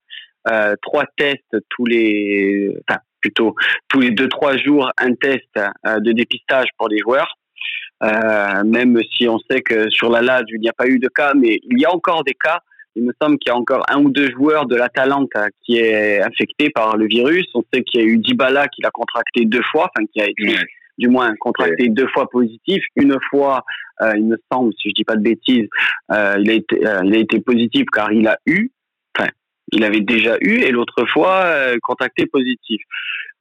euh 0.48 0.76
trois 0.82 1.06
tests 1.18 1.56
tous 1.70 1.86
les, 1.86 2.76
enfin, 2.88 3.00
plutôt 3.22 3.56
tous 3.88 4.00
les 4.00 4.12
deux 4.12 4.28
trois 4.28 4.58
jours, 4.58 4.90
un 4.98 5.14
test 5.14 5.50
euh, 5.58 6.00
de 6.00 6.12
dépistage 6.12 6.68
pour 6.78 6.90
les 6.90 7.00
joueurs. 7.00 7.38
Euh, 8.04 8.64
même 8.64 9.00
si 9.16 9.28
on 9.28 9.38
sait 9.50 9.62
que 9.62 9.88
sur 9.92 10.10
la 10.10 10.24
LAD, 10.24 10.46
il 10.50 10.60
n'y 10.60 10.70
a 10.70 10.74
pas 10.74 10.88
eu 10.88 10.98
de 10.98 11.08
cas, 11.08 11.34
mais 11.36 11.60
il 11.64 11.80
y 11.80 11.86
a 11.86 11.94
encore 11.94 12.24
des 12.24 12.34
cas 12.34 12.60
il 12.96 13.04
me 13.04 13.14
semble 13.22 13.38
qu'il 13.38 13.52
y 13.52 13.54
a 13.54 13.58
encore 13.58 13.84
un 13.90 14.04
ou 14.04 14.10
deux 14.10 14.30
joueurs 14.32 14.66
de 14.66 14.76
l'Atalanta 14.76 15.48
qui 15.64 15.78
est 15.78 16.22
infecté 16.22 16.70
par 16.70 16.98
le 16.98 17.06
virus. 17.06 17.46
On 17.54 17.64
sait 17.74 17.84
qu'il 17.84 18.02
y 18.02 18.04
a 18.04 18.08
eu 18.08 18.18
Dybala 18.18 18.68
qui 18.68 18.82
l'a 18.82 18.92
contracté 18.92 19.46
deux 19.46 19.64
fois, 19.72 19.90
enfin 19.96 20.06
qui 20.12 20.22
a 20.22 20.30
été 20.30 20.56
du 20.98 21.08
moins 21.08 21.34
contracté 21.40 21.88
deux 21.90 22.08
fois 22.08 22.30
positif. 22.30 22.84
Une 22.96 23.18
fois, 23.30 23.64
euh, 24.02 24.14
il 24.16 24.26
me 24.28 24.38
semble, 24.52 24.74
si 24.80 24.90
je 24.90 24.94
dis 24.94 25.04
pas 25.04 25.16
de 25.16 25.24
bêtises, 25.24 25.68
euh, 26.12 26.36
il 26.40 26.50
a 26.50 26.54
été, 26.54 26.86
euh, 26.86 27.02
il 27.06 27.16
a 27.16 27.20
été 27.20 27.40
positif 27.40 27.86
car 27.92 28.12
il 28.12 28.28
a 28.28 28.38
eu, 28.46 28.72
enfin, 29.16 29.30
il 29.72 29.84
avait 29.84 30.02
déjà 30.02 30.38
eu, 30.42 30.60
et 30.60 30.72
l'autre 30.72 31.06
fois 31.08 31.56
contacté 31.82 32.26
positif. 32.26 32.82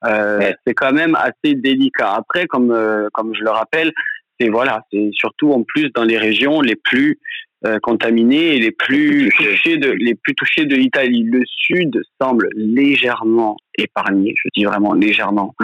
C'est 0.02 0.74
quand 0.74 0.92
même 0.92 1.16
assez 1.16 1.54
délicat. 1.54 2.12
Après, 2.12 2.46
comme 2.46 2.74
comme 3.12 3.34
je 3.34 3.42
le 3.42 3.50
rappelle, 3.50 3.92
c'est 4.38 4.48
voilà, 4.48 4.82
c'est 4.90 5.10
surtout 5.12 5.52
en 5.52 5.64
plus 5.64 5.90
dans 5.90 6.04
les 6.04 6.16
régions 6.16 6.62
les 6.62 6.76
plus 6.76 7.18
euh, 7.66 7.78
contaminés 7.82 8.56
et 8.56 8.58
les 8.58 8.70
plus 8.70 9.28
touchés 9.36 9.76
de 9.76 9.90
les 9.90 10.14
plus 10.14 10.34
touchés 10.34 10.64
de 10.64 10.74
l'Italie. 10.74 11.24
Le 11.24 11.42
sud 11.44 12.00
semble 12.18 12.48
légèrement 12.54 13.56
épargné, 13.76 14.34
je 14.36 14.48
dis 14.56 14.64
vraiment 14.64 14.94
légèrement. 14.94 15.54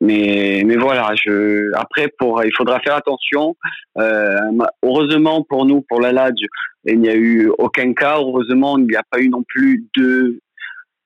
Mais 0.00 0.64
mais 0.66 0.76
voilà, 0.76 1.12
je 1.14 1.70
après 1.76 2.08
pour 2.18 2.42
il 2.42 2.52
faudra 2.56 2.80
faire 2.80 2.96
attention. 2.96 3.56
Euh, 3.96 4.38
heureusement 4.82 5.44
pour 5.48 5.66
nous 5.66 5.82
pour 5.88 6.00
la 6.00 6.10
Lazio, 6.10 6.48
il 6.84 6.98
n'y 6.98 7.08
a 7.08 7.14
eu 7.14 7.48
aucun 7.58 7.92
cas. 7.92 8.16
Heureusement, 8.18 8.76
il 8.78 8.86
n'y 8.86 8.96
a 8.96 9.04
pas 9.08 9.20
eu 9.20 9.28
non 9.28 9.44
plus 9.46 9.84
de 9.96 10.40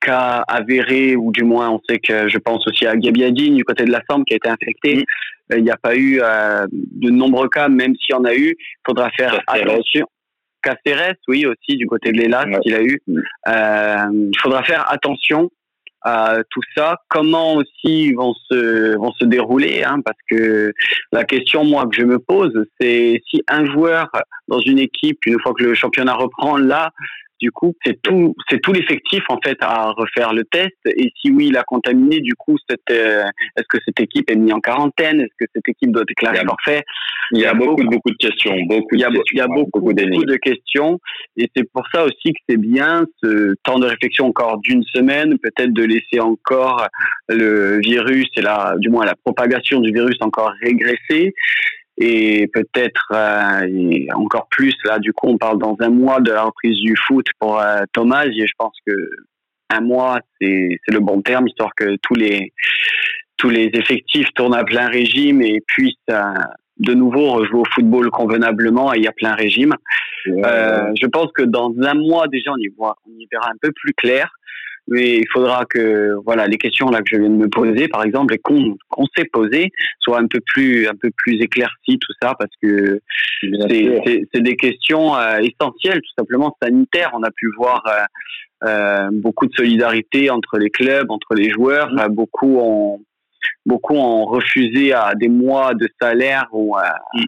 cas 0.00 0.42
avérés 0.48 1.16
ou 1.16 1.33
du 1.33 1.44
moins 1.44 1.68
on 1.68 1.81
sait 1.87 1.98
que 1.98 2.31
je 2.31 2.38
pense 2.38 2.66
aussi 2.66 2.87
à 2.87 2.96
Gabiadine 2.96 3.57
du 3.57 3.64
côté 3.64 3.85
de 3.85 3.92
la 3.92 4.00
Sambre 4.09 4.24
qui 4.24 4.33
a 4.33 4.37
été 4.37 4.48
infecté. 4.48 5.05
Il 5.55 5.64
n'y 5.64 5.70
a 5.70 5.76
pas 5.76 5.96
eu 5.96 6.20
euh, 6.22 6.66
de 6.70 7.11
nombreux 7.11 7.48
cas, 7.48 7.68
même 7.68 7.94
s'il 7.96 8.14
y 8.14 8.18
en 8.18 8.24
a 8.24 8.35
eu. 8.35 8.55
Il 8.59 8.83
faudra 8.87 9.11
faire 9.11 9.40
attention. 9.46 10.07
Caceres, 10.62 11.14
oui, 11.28 11.46
aussi, 11.46 11.76
du 11.76 11.86
côté 11.86 12.12
de 12.12 12.18
l'Elas 12.18 12.46
qu'il 12.62 12.74
a 12.74 12.82
eu. 12.82 13.00
Euh, 13.48 14.28
il 14.32 14.38
faudra 14.40 14.62
faire 14.62 14.90
attention 14.90 15.50
à 16.02 16.38
tout 16.48 16.62
ça, 16.74 16.96
comment 17.08 17.54
aussi 17.56 18.12
vont 18.14 18.34
se 18.50 18.96
vont 18.96 19.12
se 19.12 19.24
dérouler, 19.26 19.82
hein, 19.84 20.00
parce 20.02 20.16
que 20.30 20.72
la 21.12 21.24
question 21.24 21.64
moi 21.64 21.86
que 21.86 21.96
je 21.96 22.04
me 22.04 22.18
pose, 22.18 22.54
c'est 22.80 23.20
si 23.28 23.42
un 23.48 23.66
joueur 23.66 24.08
dans 24.48 24.60
une 24.60 24.78
équipe, 24.78 25.18
une 25.26 25.38
fois 25.40 25.52
que 25.52 25.62
le 25.62 25.74
championnat 25.74 26.14
reprend 26.14 26.56
là, 26.56 26.90
du 27.40 27.50
coup, 27.50 27.74
c'est 27.85 28.00
tout, 28.03 28.35
c'est 28.48 28.61
tout 28.61 28.72
l'effectif 28.72 29.22
en 29.29 29.38
fait 29.42 29.57
à 29.61 29.90
refaire 29.90 30.33
le 30.33 30.44
test. 30.44 30.76
Et 30.87 31.12
si 31.20 31.31
oui, 31.31 31.48
il 31.48 31.57
a 31.57 31.62
contaminé, 31.62 32.20
du 32.20 32.35
coup, 32.35 32.57
euh, 32.70 32.74
est-ce 33.57 33.66
que 33.68 33.79
cette 33.85 34.00
équipe 34.00 34.31
est 34.31 34.37
mise 34.37 34.53
en 34.53 34.61
quarantaine? 34.61 35.20
Est-ce 35.20 35.35
que 35.38 35.50
cette 35.55 35.68
équipe 35.68 35.90
doit 35.90 36.05
déclarer 36.05 36.44
forfait 36.46 36.83
Il 37.33 37.40
y 37.40 37.46
a 37.46 37.55
beaucoup, 37.55 37.83
beaucoup 37.85 38.11
de 38.11 38.16
questions, 38.16 38.55
beaucoup. 38.66 38.94
Il 38.94 39.00
y 39.00 39.05
a, 39.05 39.09
il 39.11 39.38
y 39.38 39.40
a 39.40 39.46
beaucoup, 39.46 39.81
beaucoup, 39.81 39.94
de 39.94 40.37
questions, 40.37 41.00
et 41.37 41.48
c'est 41.57 41.64
pour 41.72 41.85
ça 41.92 42.05
aussi 42.05 42.33
que 42.33 42.40
c'est 42.48 42.59
bien 42.59 43.07
ce 43.22 43.55
temps 43.62 43.79
de 43.79 43.87
réflexion 43.87 44.26
encore 44.26 44.59
d'une 44.59 44.83
semaine, 44.85 45.38
peut-être 45.38 45.72
de 45.72 45.85
laisser 45.85 46.20
encore 46.20 46.87
le 47.29 47.81
virus 47.81 48.29
et 48.37 48.42
la, 48.42 48.74
du 48.79 48.90
moins 48.90 49.05
la 49.05 49.14
propagation 49.14 49.81
du 49.81 49.92
virus 49.92 50.16
encore 50.20 50.53
régresser 50.61 51.35
et 52.00 52.48
peut-être 52.48 53.12
euh, 53.12 54.06
encore 54.14 54.48
plus 54.50 54.74
là 54.84 54.98
du 54.98 55.12
coup 55.12 55.28
on 55.28 55.36
parle 55.36 55.58
dans 55.58 55.76
un 55.80 55.90
mois 55.90 56.20
de 56.20 56.32
la 56.32 56.44
reprise 56.44 56.78
du 56.78 56.96
foot 56.96 57.26
pour 57.38 57.60
euh, 57.60 57.82
Thomas. 57.92 58.24
Et 58.24 58.46
je 58.46 58.52
pense 58.58 58.76
que 58.86 58.92
un 59.68 59.82
mois 59.82 60.18
c'est 60.40 60.78
le 60.88 60.98
bon 61.00 61.20
terme 61.20 61.46
histoire 61.46 61.72
que 61.76 61.96
tous 62.02 62.14
les 62.14 62.52
tous 63.36 63.50
les 63.50 63.70
effectifs 63.74 64.32
tournent 64.34 64.54
à 64.54 64.64
plein 64.64 64.88
régime 64.88 65.42
et 65.42 65.60
puissent 65.66 65.94
euh, 66.10 66.22
de 66.78 66.94
nouveau 66.94 67.32
rejouer 67.32 67.60
au 67.60 67.64
football 67.66 68.10
convenablement 68.10 68.94
et 68.94 68.98
il 68.98 69.04
y 69.04 69.08
a 69.08 69.12
plein 69.12 69.34
régime. 69.34 69.74
je 70.24 71.06
pense 71.06 71.30
que 71.32 71.42
dans 71.42 71.70
un 71.82 71.94
mois 71.94 72.28
déjà 72.28 72.52
on 72.52 72.56
y 72.56 72.68
voit 72.78 72.96
on 73.06 73.10
y 73.18 73.28
verra 73.30 73.50
un 73.50 73.58
peu 73.60 73.70
plus 73.72 73.92
clair 73.92 74.30
mais 74.88 75.18
il 75.18 75.26
faudra 75.32 75.64
que 75.64 76.14
voilà 76.24 76.46
les 76.46 76.58
questions 76.58 76.90
là 76.90 77.00
que 77.00 77.08
je 77.12 77.16
viens 77.16 77.30
de 77.30 77.34
me 77.34 77.48
poser 77.48 77.88
par 77.88 78.04
exemple 78.04 78.34
et 78.34 78.38
qu'on 78.38 78.76
qu'on 78.88 79.06
s'est 79.16 79.28
posé 79.32 79.70
soient 80.00 80.18
un 80.18 80.26
peu 80.26 80.40
plus 80.40 80.88
un 80.88 80.94
peu 81.00 81.10
plus 81.16 81.40
éclaircies 81.40 81.98
tout 81.98 82.12
ça 82.20 82.34
parce 82.38 82.52
que 82.62 83.00
c'est 83.40 84.26
c'est 84.32 84.42
des 84.42 84.56
questions 84.56 85.16
euh, 85.16 85.38
essentielles 85.38 86.00
tout 86.00 86.14
simplement 86.18 86.56
sanitaires. 86.62 87.10
On 87.14 87.22
a 87.22 87.30
pu 87.30 87.50
voir 87.56 87.82
euh, 87.86 88.66
euh 88.66 89.08
beaucoup 89.12 89.46
de 89.46 89.54
solidarité 89.54 90.30
entre 90.30 90.58
les 90.58 90.70
clubs 90.70 91.10
entre 91.10 91.34
les 91.34 91.50
joueurs. 91.50 91.92
Mmh. 91.92 92.08
beaucoup 92.08 92.58
ont 92.58 93.00
beaucoup 93.66 93.94
ont 93.94 94.24
refusé 94.26 94.92
à 94.92 95.14
des 95.14 95.29
mois 95.29 95.74
de 95.74 95.88
salaire 96.00 96.46
ou 96.53 96.76
mmh 97.14 97.24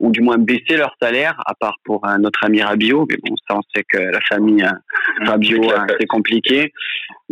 ou 0.00 0.10
du 0.10 0.20
moins 0.20 0.38
baisser 0.38 0.76
leur 0.76 0.94
salaire, 1.00 1.40
à 1.46 1.54
part 1.54 1.76
pour 1.84 2.06
notre 2.18 2.44
ami 2.44 2.62
Rabio. 2.62 3.06
Mais 3.08 3.16
bon, 3.22 3.34
ça, 3.48 3.56
on 3.56 3.62
sait 3.74 3.84
que 3.88 3.98
la 3.98 4.20
famille 4.28 4.62
euh, 4.62 5.24
Rabio, 5.26 5.70
euh, 5.70 5.78
c'est 5.98 6.06
compliqué. 6.06 6.72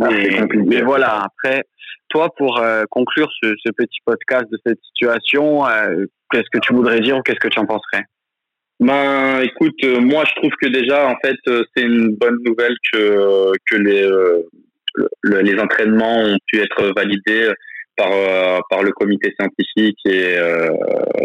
Ah, 0.01 0.09
mais, 0.55 0.83
voilà, 0.83 1.25
après, 1.25 1.65
toi, 2.09 2.31
pour 2.37 2.59
euh, 2.59 2.85
conclure 2.91 3.31
ce, 3.43 3.55
ce, 3.65 3.71
petit 3.73 3.99
podcast 4.05 4.45
de 4.51 4.59
cette 4.67 4.79
situation, 4.87 5.65
qu'est-ce 6.31 6.51
que 6.53 6.59
tu 6.61 6.73
voudrais 6.75 7.01
dire 7.01 7.19
ou 7.19 7.23
qu'est-ce 7.23 7.41
que 7.41 7.49
tu 7.49 7.59
en 7.59 7.67
penserais? 7.67 8.05
Ben, 8.81 9.41
écoute, 9.41 9.85
moi, 10.01 10.25
je 10.27 10.35
trouve 10.37 10.53
que 10.61 10.69
déjà, 10.69 11.07
en 11.07 11.17
fait, 11.25 11.37
c'est 11.47 11.83
une 11.83 12.17
bonne 12.17 12.39
nouvelle 12.45 12.77
que 12.93 13.53
que 13.71 13.77
les 13.77 14.09
les 15.25 15.59
entraînements 15.59 16.19
ont 16.21 16.39
pu 16.47 16.61
être 16.61 16.93
validés 16.95 17.51
par, 17.97 18.11
euh, 18.13 18.61
par 18.71 18.83
le 18.83 18.93
comité 18.93 19.33
scientifique 19.39 19.99
et, 20.05 20.37
euh, 20.39 20.69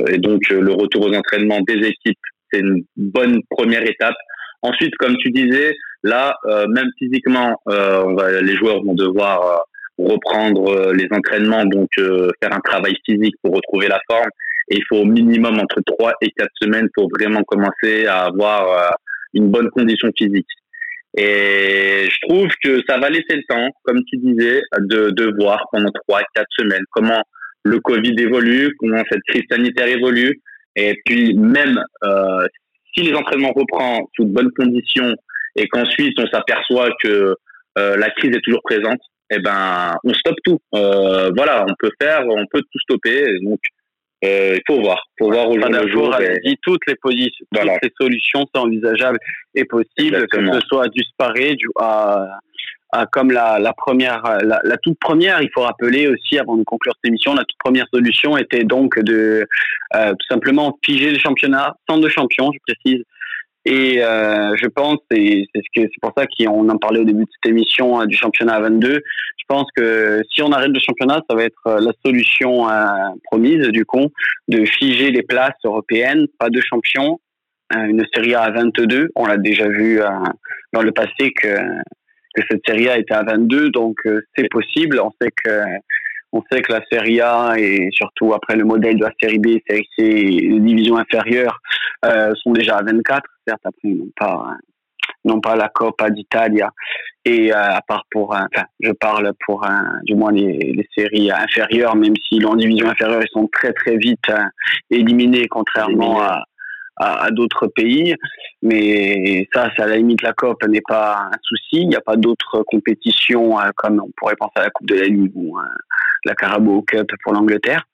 et 0.07 0.17
donc 0.17 0.41
euh, 0.51 0.61
le 0.61 0.73
retour 0.73 1.07
aux 1.07 1.13
entraînements 1.13 1.61
des 1.61 1.87
équipes, 1.87 2.19
c'est 2.51 2.59
une 2.59 2.83
bonne 2.95 3.41
première 3.49 3.83
étape. 3.83 4.15
Ensuite, 4.61 4.95
comme 4.97 5.15
tu 5.17 5.31
disais, 5.31 5.73
là, 6.03 6.35
même 6.45 6.89
physiquement, 6.97 7.55
on 7.65 8.13
va, 8.13 8.41
les 8.41 8.55
joueurs 8.57 8.83
vont 8.83 8.93
devoir 8.93 9.63
reprendre 9.97 10.91
les 10.91 11.07
entraînements, 11.11 11.63
donc 11.63 11.87
faire 11.95 12.51
un 12.51 12.59
travail 12.59 12.93
physique 13.05 13.35
pour 13.41 13.53
retrouver 13.53 13.87
la 13.87 14.01
forme. 14.11 14.27
Et 14.69 14.77
il 14.77 14.83
faut 14.89 14.97
au 14.97 15.05
minimum 15.05 15.59
entre 15.59 15.79
3 15.85 16.11
et 16.21 16.31
4 16.31 16.49
semaines 16.61 16.89
pour 16.93 17.09
vraiment 17.17 17.41
commencer 17.43 18.05
à 18.05 18.25
avoir 18.25 18.97
une 19.33 19.49
bonne 19.49 19.69
condition 19.69 20.11
physique. 20.17 20.47
Et 21.17 22.07
je 22.09 22.27
trouve 22.27 22.47
que 22.63 22.81
ça 22.87 22.97
va 22.99 23.09
laisser 23.09 23.35
le 23.35 23.43
temps, 23.49 23.69
comme 23.83 23.99
tu 24.07 24.17
disais, 24.17 24.61
de, 24.79 25.09
de 25.09 25.33
voir 25.39 25.65
pendant 25.71 25.91
trois, 26.07 26.21
quatre 26.35 26.51
semaines 26.57 26.83
comment 26.91 27.21
le 27.63 27.79
Covid 27.79 28.15
évolue, 28.17 28.75
comment 28.79 29.03
cette 29.11 29.23
crise 29.27 29.43
sanitaire 29.49 29.87
évolue. 29.87 30.39
Et 30.75 30.95
puis 31.05 31.33
même 31.33 31.83
euh, 32.03 32.47
si 32.93 33.03
les 33.03 33.13
entraînements 33.13 33.51
reprennent 33.55 34.03
sous 34.15 34.25
de 34.25 34.31
bonnes 34.31 34.51
conditions 34.51 35.13
et 35.55 35.67
qu'ensuite 35.67 36.17
on 36.19 36.27
s'aperçoit 36.27 36.89
que 37.03 37.35
euh, 37.77 37.97
la 37.97 38.09
crise 38.11 38.35
est 38.35 38.41
toujours 38.41 38.61
présente, 38.63 38.99
eh 39.31 39.39
ben 39.39 39.95
on 40.03 40.13
stoppe 40.13 40.37
tout. 40.43 40.59
Euh, 40.75 41.31
voilà, 41.35 41.65
on 41.67 41.73
peut 41.79 41.91
faire, 42.01 42.25
on 42.27 42.45
peut 42.51 42.61
tout 42.61 42.79
stopper. 42.79 43.39
Donc 43.43 43.59
euh, 44.25 44.57
il 44.57 44.61
faut 44.67 44.81
voir, 44.81 45.01
faut 45.17 45.31
voir 45.31 45.49
au 45.49 45.57
jour 45.57 45.69
le 45.69 45.87
jour. 45.89 46.15
dit 46.43 46.57
toutes 46.61 46.85
les 46.87 46.95
positions, 46.95 47.45
toutes 47.53 47.83
les 47.83 47.91
solutions 47.99 48.45
sont 48.53 48.61
envisageables 48.61 49.19
et 49.55 49.65
possibles, 49.65 50.27
que 50.27 50.53
ce 50.53 50.59
soit 50.67 50.87
du 50.89 51.01
sparé, 51.03 51.55
du 51.55 51.67
à, 51.79 52.39
à 52.91 53.05
comme 53.05 53.31
la, 53.31 53.59
la 53.59 53.73
première, 53.73 54.21
la, 54.43 54.59
la, 54.63 54.77
toute 54.77 54.99
première, 54.99 55.41
il 55.41 55.49
faut 55.53 55.61
rappeler 55.61 56.07
aussi 56.07 56.37
avant 56.37 56.57
de 56.57 56.63
conclure 56.63 56.93
cette 56.95 57.09
émission, 57.09 57.33
la 57.33 57.43
toute 57.43 57.57
première 57.63 57.85
solution 57.93 58.37
était 58.37 58.63
donc 58.63 58.99
de 58.99 59.47
euh, 59.95 60.09
tout 60.11 60.27
simplement 60.27 60.77
figer 60.83 61.11
le 61.11 61.19
championnat 61.19 61.75
sans 61.89 61.97
de 61.97 62.09
champions, 62.09 62.51
je 62.51 62.73
précise, 62.73 63.03
et 63.69 64.03
euh, 64.03 64.55
je 64.55 64.67
pense, 64.67 64.97
et 65.11 65.45
c'est 65.53 65.61
c'est 65.75 65.91
pour 66.01 66.11
ça 66.17 66.25
qu'on 66.25 66.67
en 66.69 66.77
parlait 66.79 67.01
au 67.01 67.03
début 67.03 67.25
de 67.25 67.29
cette 67.35 67.51
émission 67.51 68.01
euh, 68.01 68.07
du 68.07 68.17
championnat 68.17 68.55
à 68.55 68.61
22. 68.61 68.93
Je 68.93 69.45
pense 69.47 69.67
que 69.75 70.23
si 70.33 70.41
on 70.41 70.51
arrête 70.51 70.71
le 70.71 70.79
championnat, 70.79 71.21
ça 71.29 71.35
va 71.35 71.43
être 71.43 71.67
euh, 71.67 71.79
la 71.79 71.91
solution 72.03 72.65
promise 73.25 73.67
du 73.67 73.85
coup 73.85 74.07
de 74.47 74.65
figer 74.65 75.11
les 75.11 75.21
places 75.21 75.53
européennes, 75.63 76.25
pas 76.39 76.49
de 76.49 76.59
champions, 76.61 77.19
une 77.71 78.03
série 78.11 78.33
A 78.33 78.41
à 78.41 78.51
22. 78.51 79.09
On 79.15 79.27
l'a 79.27 79.37
déjà 79.37 79.67
vu 79.67 79.99
dans 80.73 80.81
le 80.81 80.91
passé 80.91 81.31
que 81.39 81.59
que 82.35 82.41
cette 82.49 82.61
série 82.67 82.89
A 82.89 82.97
était 82.97 83.13
à 83.13 83.23
22, 83.23 83.69
donc 83.69 83.97
c'est 84.35 84.49
possible. 84.49 84.99
On 84.99 85.11
sait 85.21 85.29
que 85.43 85.61
on 86.31 86.43
sait 86.51 86.61
que 86.61 86.71
la 86.71 86.81
Serie 86.91 87.21
A 87.21 87.55
et 87.57 87.89
surtout 87.91 88.33
après 88.33 88.55
le 88.55 88.63
modèle 88.63 88.97
de 88.97 89.03
la 89.03 89.11
Série 89.21 89.39
B, 89.39 89.57
Série 89.67 89.87
C, 89.97 90.03
les 90.03 90.59
divisions 90.59 90.97
inférieures 90.97 91.59
euh, 92.05 92.33
sont 92.35 92.51
déjà 92.51 92.77
à 92.77 92.83
24. 92.83 93.23
Certes, 93.47 93.61
après 93.63 93.89
non 93.89 94.09
pas 94.15 94.55
non 95.25 95.41
pas 95.41 95.55
la 95.55 95.67
Coppa 95.67 96.09
d'Italia 96.09 96.71
et 97.25 97.51
euh, 97.51 97.57
à 97.57 97.81
part 97.81 98.05
pour 98.09 98.31
enfin 98.31 98.65
je 98.79 98.91
parle 98.91 99.33
pour 99.45 99.65
du 100.03 100.15
moins 100.15 100.31
les, 100.31 100.57
les, 100.57 100.87
séries 100.95 101.29
inférieures 101.29 101.95
même 101.95 102.13
si 102.27 102.43
en 102.45 102.55
division 102.55 102.87
inférieure 102.87 103.21
ils 103.21 103.31
sont 103.33 103.49
très 103.51 103.73
très 103.73 103.97
vite 103.97 104.29
euh, 104.29 104.37
éliminés 104.89 105.47
contrairement 105.49 106.21
à 106.21 106.43
à, 106.99 107.31
d'autres 107.31 107.67
pays. 107.67 108.15
Mais 108.61 109.47
ça, 109.53 109.69
ça 109.75 109.83
à 109.83 109.87
la 109.87 109.97
limite, 109.97 110.21
la 110.21 110.33
COP 110.33 110.63
n'est 110.67 110.81
pas 110.87 111.29
un 111.31 111.37
souci. 111.41 111.81
Il 111.81 111.87
n'y 111.87 111.95
a 111.95 112.01
pas 112.01 112.15
d'autres 112.17 112.63
compétitions 112.67 113.59
euh, 113.59 113.69
comme 113.75 114.01
on 114.05 114.11
pourrait 114.17 114.35
penser 114.35 114.53
à 114.55 114.63
la 114.63 114.69
Coupe 114.69 114.87
de 114.87 114.95
la 114.95 115.05
Ligue 115.05 115.31
ou 115.35 115.57
euh, 115.57 115.63
la 116.25 116.35
Carabao 116.35 116.81
Cup 116.81 117.07
pour 117.23 117.33
l'Angleterre. 117.33 117.85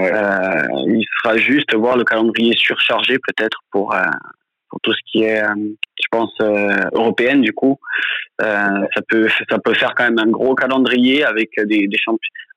Euh, 0.00 0.62
il 0.86 1.04
sera 1.22 1.36
juste 1.36 1.74
voir 1.74 1.96
le 1.96 2.04
calendrier 2.04 2.54
surchargé 2.56 3.18
peut-être 3.18 3.58
pour 3.70 3.94
pour 4.68 4.80
tout 4.80 4.92
ce 4.92 4.98
qui 5.10 5.24
est, 5.24 5.42
euh, 5.42 5.54
je 6.00 6.06
pense, 6.10 6.32
euh, 6.40 6.88
européenne 6.92 7.40
du 7.40 7.52
coup. 7.52 7.78
Euh, 8.40 8.84
ça 8.94 9.02
peut 9.08 9.28
ça 9.50 9.58
peut 9.58 9.74
faire 9.74 9.94
quand 9.96 10.04
même 10.04 10.18
un 10.18 10.30
gros 10.30 10.54
calendrier 10.54 11.24
avec 11.24 11.50
des, 11.56 11.88
des 11.88 11.98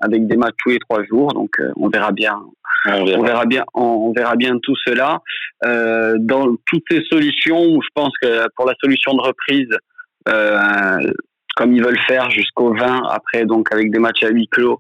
avec 0.01 0.27
des 0.27 0.37
matchs 0.37 0.55
tous 0.63 0.69
les 0.69 0.79
trois 0.79 1.03
jours. 1.03 1.33
Donc 1.33 1.55
on 1.75 1.89
verra 1.89 2.11
bien. 2.11 2.39
On 2.87 3.21
verra, 3.21 3.45
bien, 3.45 3.63
on, 3.75 4.11
verra 4.11 4.35
bien 4.35 4.57
tout 4.57 4.75
cela. 4.87 5.19
dans 5.63 6.55
toutes 6.65 6.83
ces 6.89 7.03
solutions, 7.11 7.79
je 7.79 7.87
pense 7.93 8.11
que 8.19 8.47
pour 8.55 8.65
la 8.65 8.73
solution 8.81 9.13
de 9.13 9.21
reprise, 9.21 9.69
comme 11.55 11.75
ils 11.75 11.83
veulent 11.83 12.01
faire 12.07 12.31
jusqu'au 12.31 12.73
20, 12.73 13.03
après 13.07 13.45
donc 13.45 13.71
avec 13.71 13.91
des 13.91 13.99
matchs 13.99 14.23
à 14.23 14.29
huis 14.29 14.47
clos, 14.47 14.79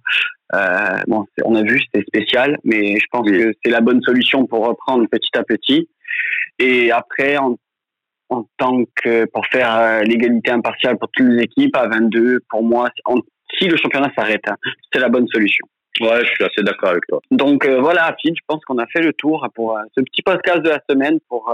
bon, 1.07 1.25
on 1.45 1.55
a 1.55 1.63
vu, 1.63 1.79
c'était 1.79 2.05
spécial, 2.05 2.57
mais 2.63 2.97
je 2.97 3.05
pense 3.11 3.29
que 3.29 3.53
c'est 3.63 3.71
la 3.71 3.81
bonne 3.81 4.01
solution 4.01 4.45
pour 4.45 4.67
reprendre 4.67 5.07
petit 5.09 5.37
à 5.37 5.43
petit. 5.43 5.89
Et 6.59 6.91
après, 6.91 7.37
en, 7.37 7.57
en 8.31 8.47
tant 8.57 8.83
que 8.95 9.25
pour 9.25 9.45
faire 9.47 9.75
euh, 9.77 10.01
l'égalité 10.01 10.51
impartiale 10.51 10.97
pour 10.97 11.09
toutes 11.11 11.27
les 11.27 11.43
équipes 11.43 11.75
à 11.75 11.87
22, 11.87 12.39
pour 12.49 12.63
moi, 12.63 12.89
si 13.59 13.67
le 13.67 13.77
championnat 13.77 14.11
s'arrête, 14.17 14.43
hein, 14.47 14.55
c'est 14.91 14.99
la 14.99 15.09
bonne 15.09 15.27
solution. 15.27 15.65
Ouais, 15.99 16.23
je 16.23 16.31
suis 16.31 16.43
assez 16.43 16.63
d'accord 16.63 16.91
avec 16.91 17.05
toi. 17.07 17.19
Donc 17.31 17.65
euh, 17.65 17.81
voilà, 17.81 18.15
Phil, 18.21 18.33
je 18.33 18.41
pense 18.47 18.63
qu'on 18.65 18.77
a 18.77 18.87
fait 18.87 19.01
le 19.01 19.11
tour 19.13 19.45
pour 19.53 19.77
euh, 19.77 19.81
ce 19.95 20.01
petit 20.01 20.21
podcast 20.21 20.61
de 20.61 20.69
la 20.69 20.79
semaine 20.89 21.19
pour 21.27 21.53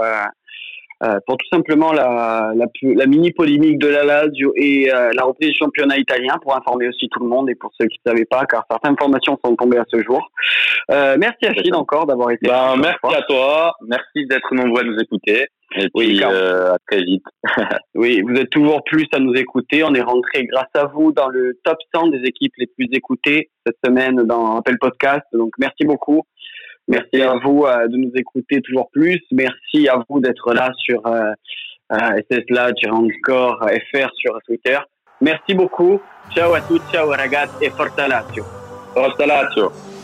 euh, 1.04 1.20
pour 1.26 1.36
tout 1.36 1.46
simplement 1.52 1.92
la, 1.92 2.52
la, 2.56 2.66
la, 2.82 3.06
mini 3.06 3.30
polémique 3.32 3.78
de 3.78 3.88
la 3.88 4.04
Lazio 4.04 4.52
et 4.56 4.92
euh, 4.92 5.12
la 5.14 5.24
reprise 5.24 5.50
du 5.50 5.56
championnat 5.56 5.96
italien 5.96 6.36
pour 6.42 6.56
informer 6.56 6.88
aussi 6.88 7.08
tout 7.08 7.20
le 7.20 7.28
monde 7.28 7.48
et 7.48 7.54
pour 7.54 7.70
ceux 7.78 7.86
qui 7.86 7.98
ne 8.04 8.10
savaient 8.10 8.24
pas 8.24 8.44
car 8.46 8.64
certaines 8.68 8.92
informations 8.92 9.38
sont 9.44 9.54
tombées 9.54 9.78
à 9.78 9.84
ce 9.88 10.02
jour. 10.02 10.28
Euh, 10.90 11.16
merci 11.18 11.46
à 11.46 11.54
Phil 11.54 11.74
encore 11.74 12.06
d'avoir 12.06 12.30
été 12.32 12.48
ben, 12.48 12.76
Merci 12.76 13.16
à 13.16 13.22
toi, 13.22 13.74
merci 13.86 14.26
d'être 14.26 14.52
nombreux 14.52 14.80
à 14.80 14.84
nous 14.84 14.98
écouter. 14.98 15.46
Et 15.76 15.88
puis 15.94 16.22
euh, 16.24 16.72
à 16.72 16.78
très 16.90 17.02
vite. 17.02 17.24
oui, 17.94 18.22
vous 18.22 18.34
êtes 18.34 18.50
toujours 18.50 18.82
plus 18.84 19.06
à 19.12 19.18
nous 19.18 19.34
écouter. 19.34 19.84
On 19.84 19.94
est 19.94 20.02
rentré 20.02 20.46
grâce 20.46 20.70
à 20.74 20.86
vous 20.86 21.12
dans 21.12 21.28
le 21.28 21.58
top 21.62 21.76
100 21.94 22.08
des 22.08 22.22
équipes 22.24 22.54
les 22.56 22.66
plus 22.66 22.88
écoutées 22.92 23.50
cette 23.66 23.76
semaine 23.84 24.16
dans 24.24 24.56
Appel 24.56 24.78
Podcast. 24.78 25.26
Donc 25.32 25.52
merci 25.58 25.84
beaucoup. 25.84 26.22
Merci 26.88 27.20
à 27.22 27.34
vous 27.44 27.64
euh, 27.64 27.86
de 27.86 27.96
nous 27.96 28.12
écouter 28.14 28.60
toujours 28.62 28.90
plus. 28.90 29.20
Merci 29.30 29.88
à 29.88 30.02
vous 30.08 30.20
d'être 30.20 30.52
là 30.54 30.70
sur 30.78 31.06
euh, 31.06 31.32
là, 32.48 32.72
tu 32.72 32.88
encore 32.90 33.60
FR 33.92 34.08
sur 34.14 34.38
Twitter. 34.46 34.78
Merci 35.20 35.54
beaucoup. 35.54 36.00
Ciao 36.34 36.54
à 36.54 36.60
tous, 36.60 36.80
ciao 36.92 37.08
ragazzi 37.08 37.52
et 37.62 37.70
forza 37.70 38.08
Lazio. 38.08 38.44
Forza 38.94 39.26
Lazio. 39.26 39.97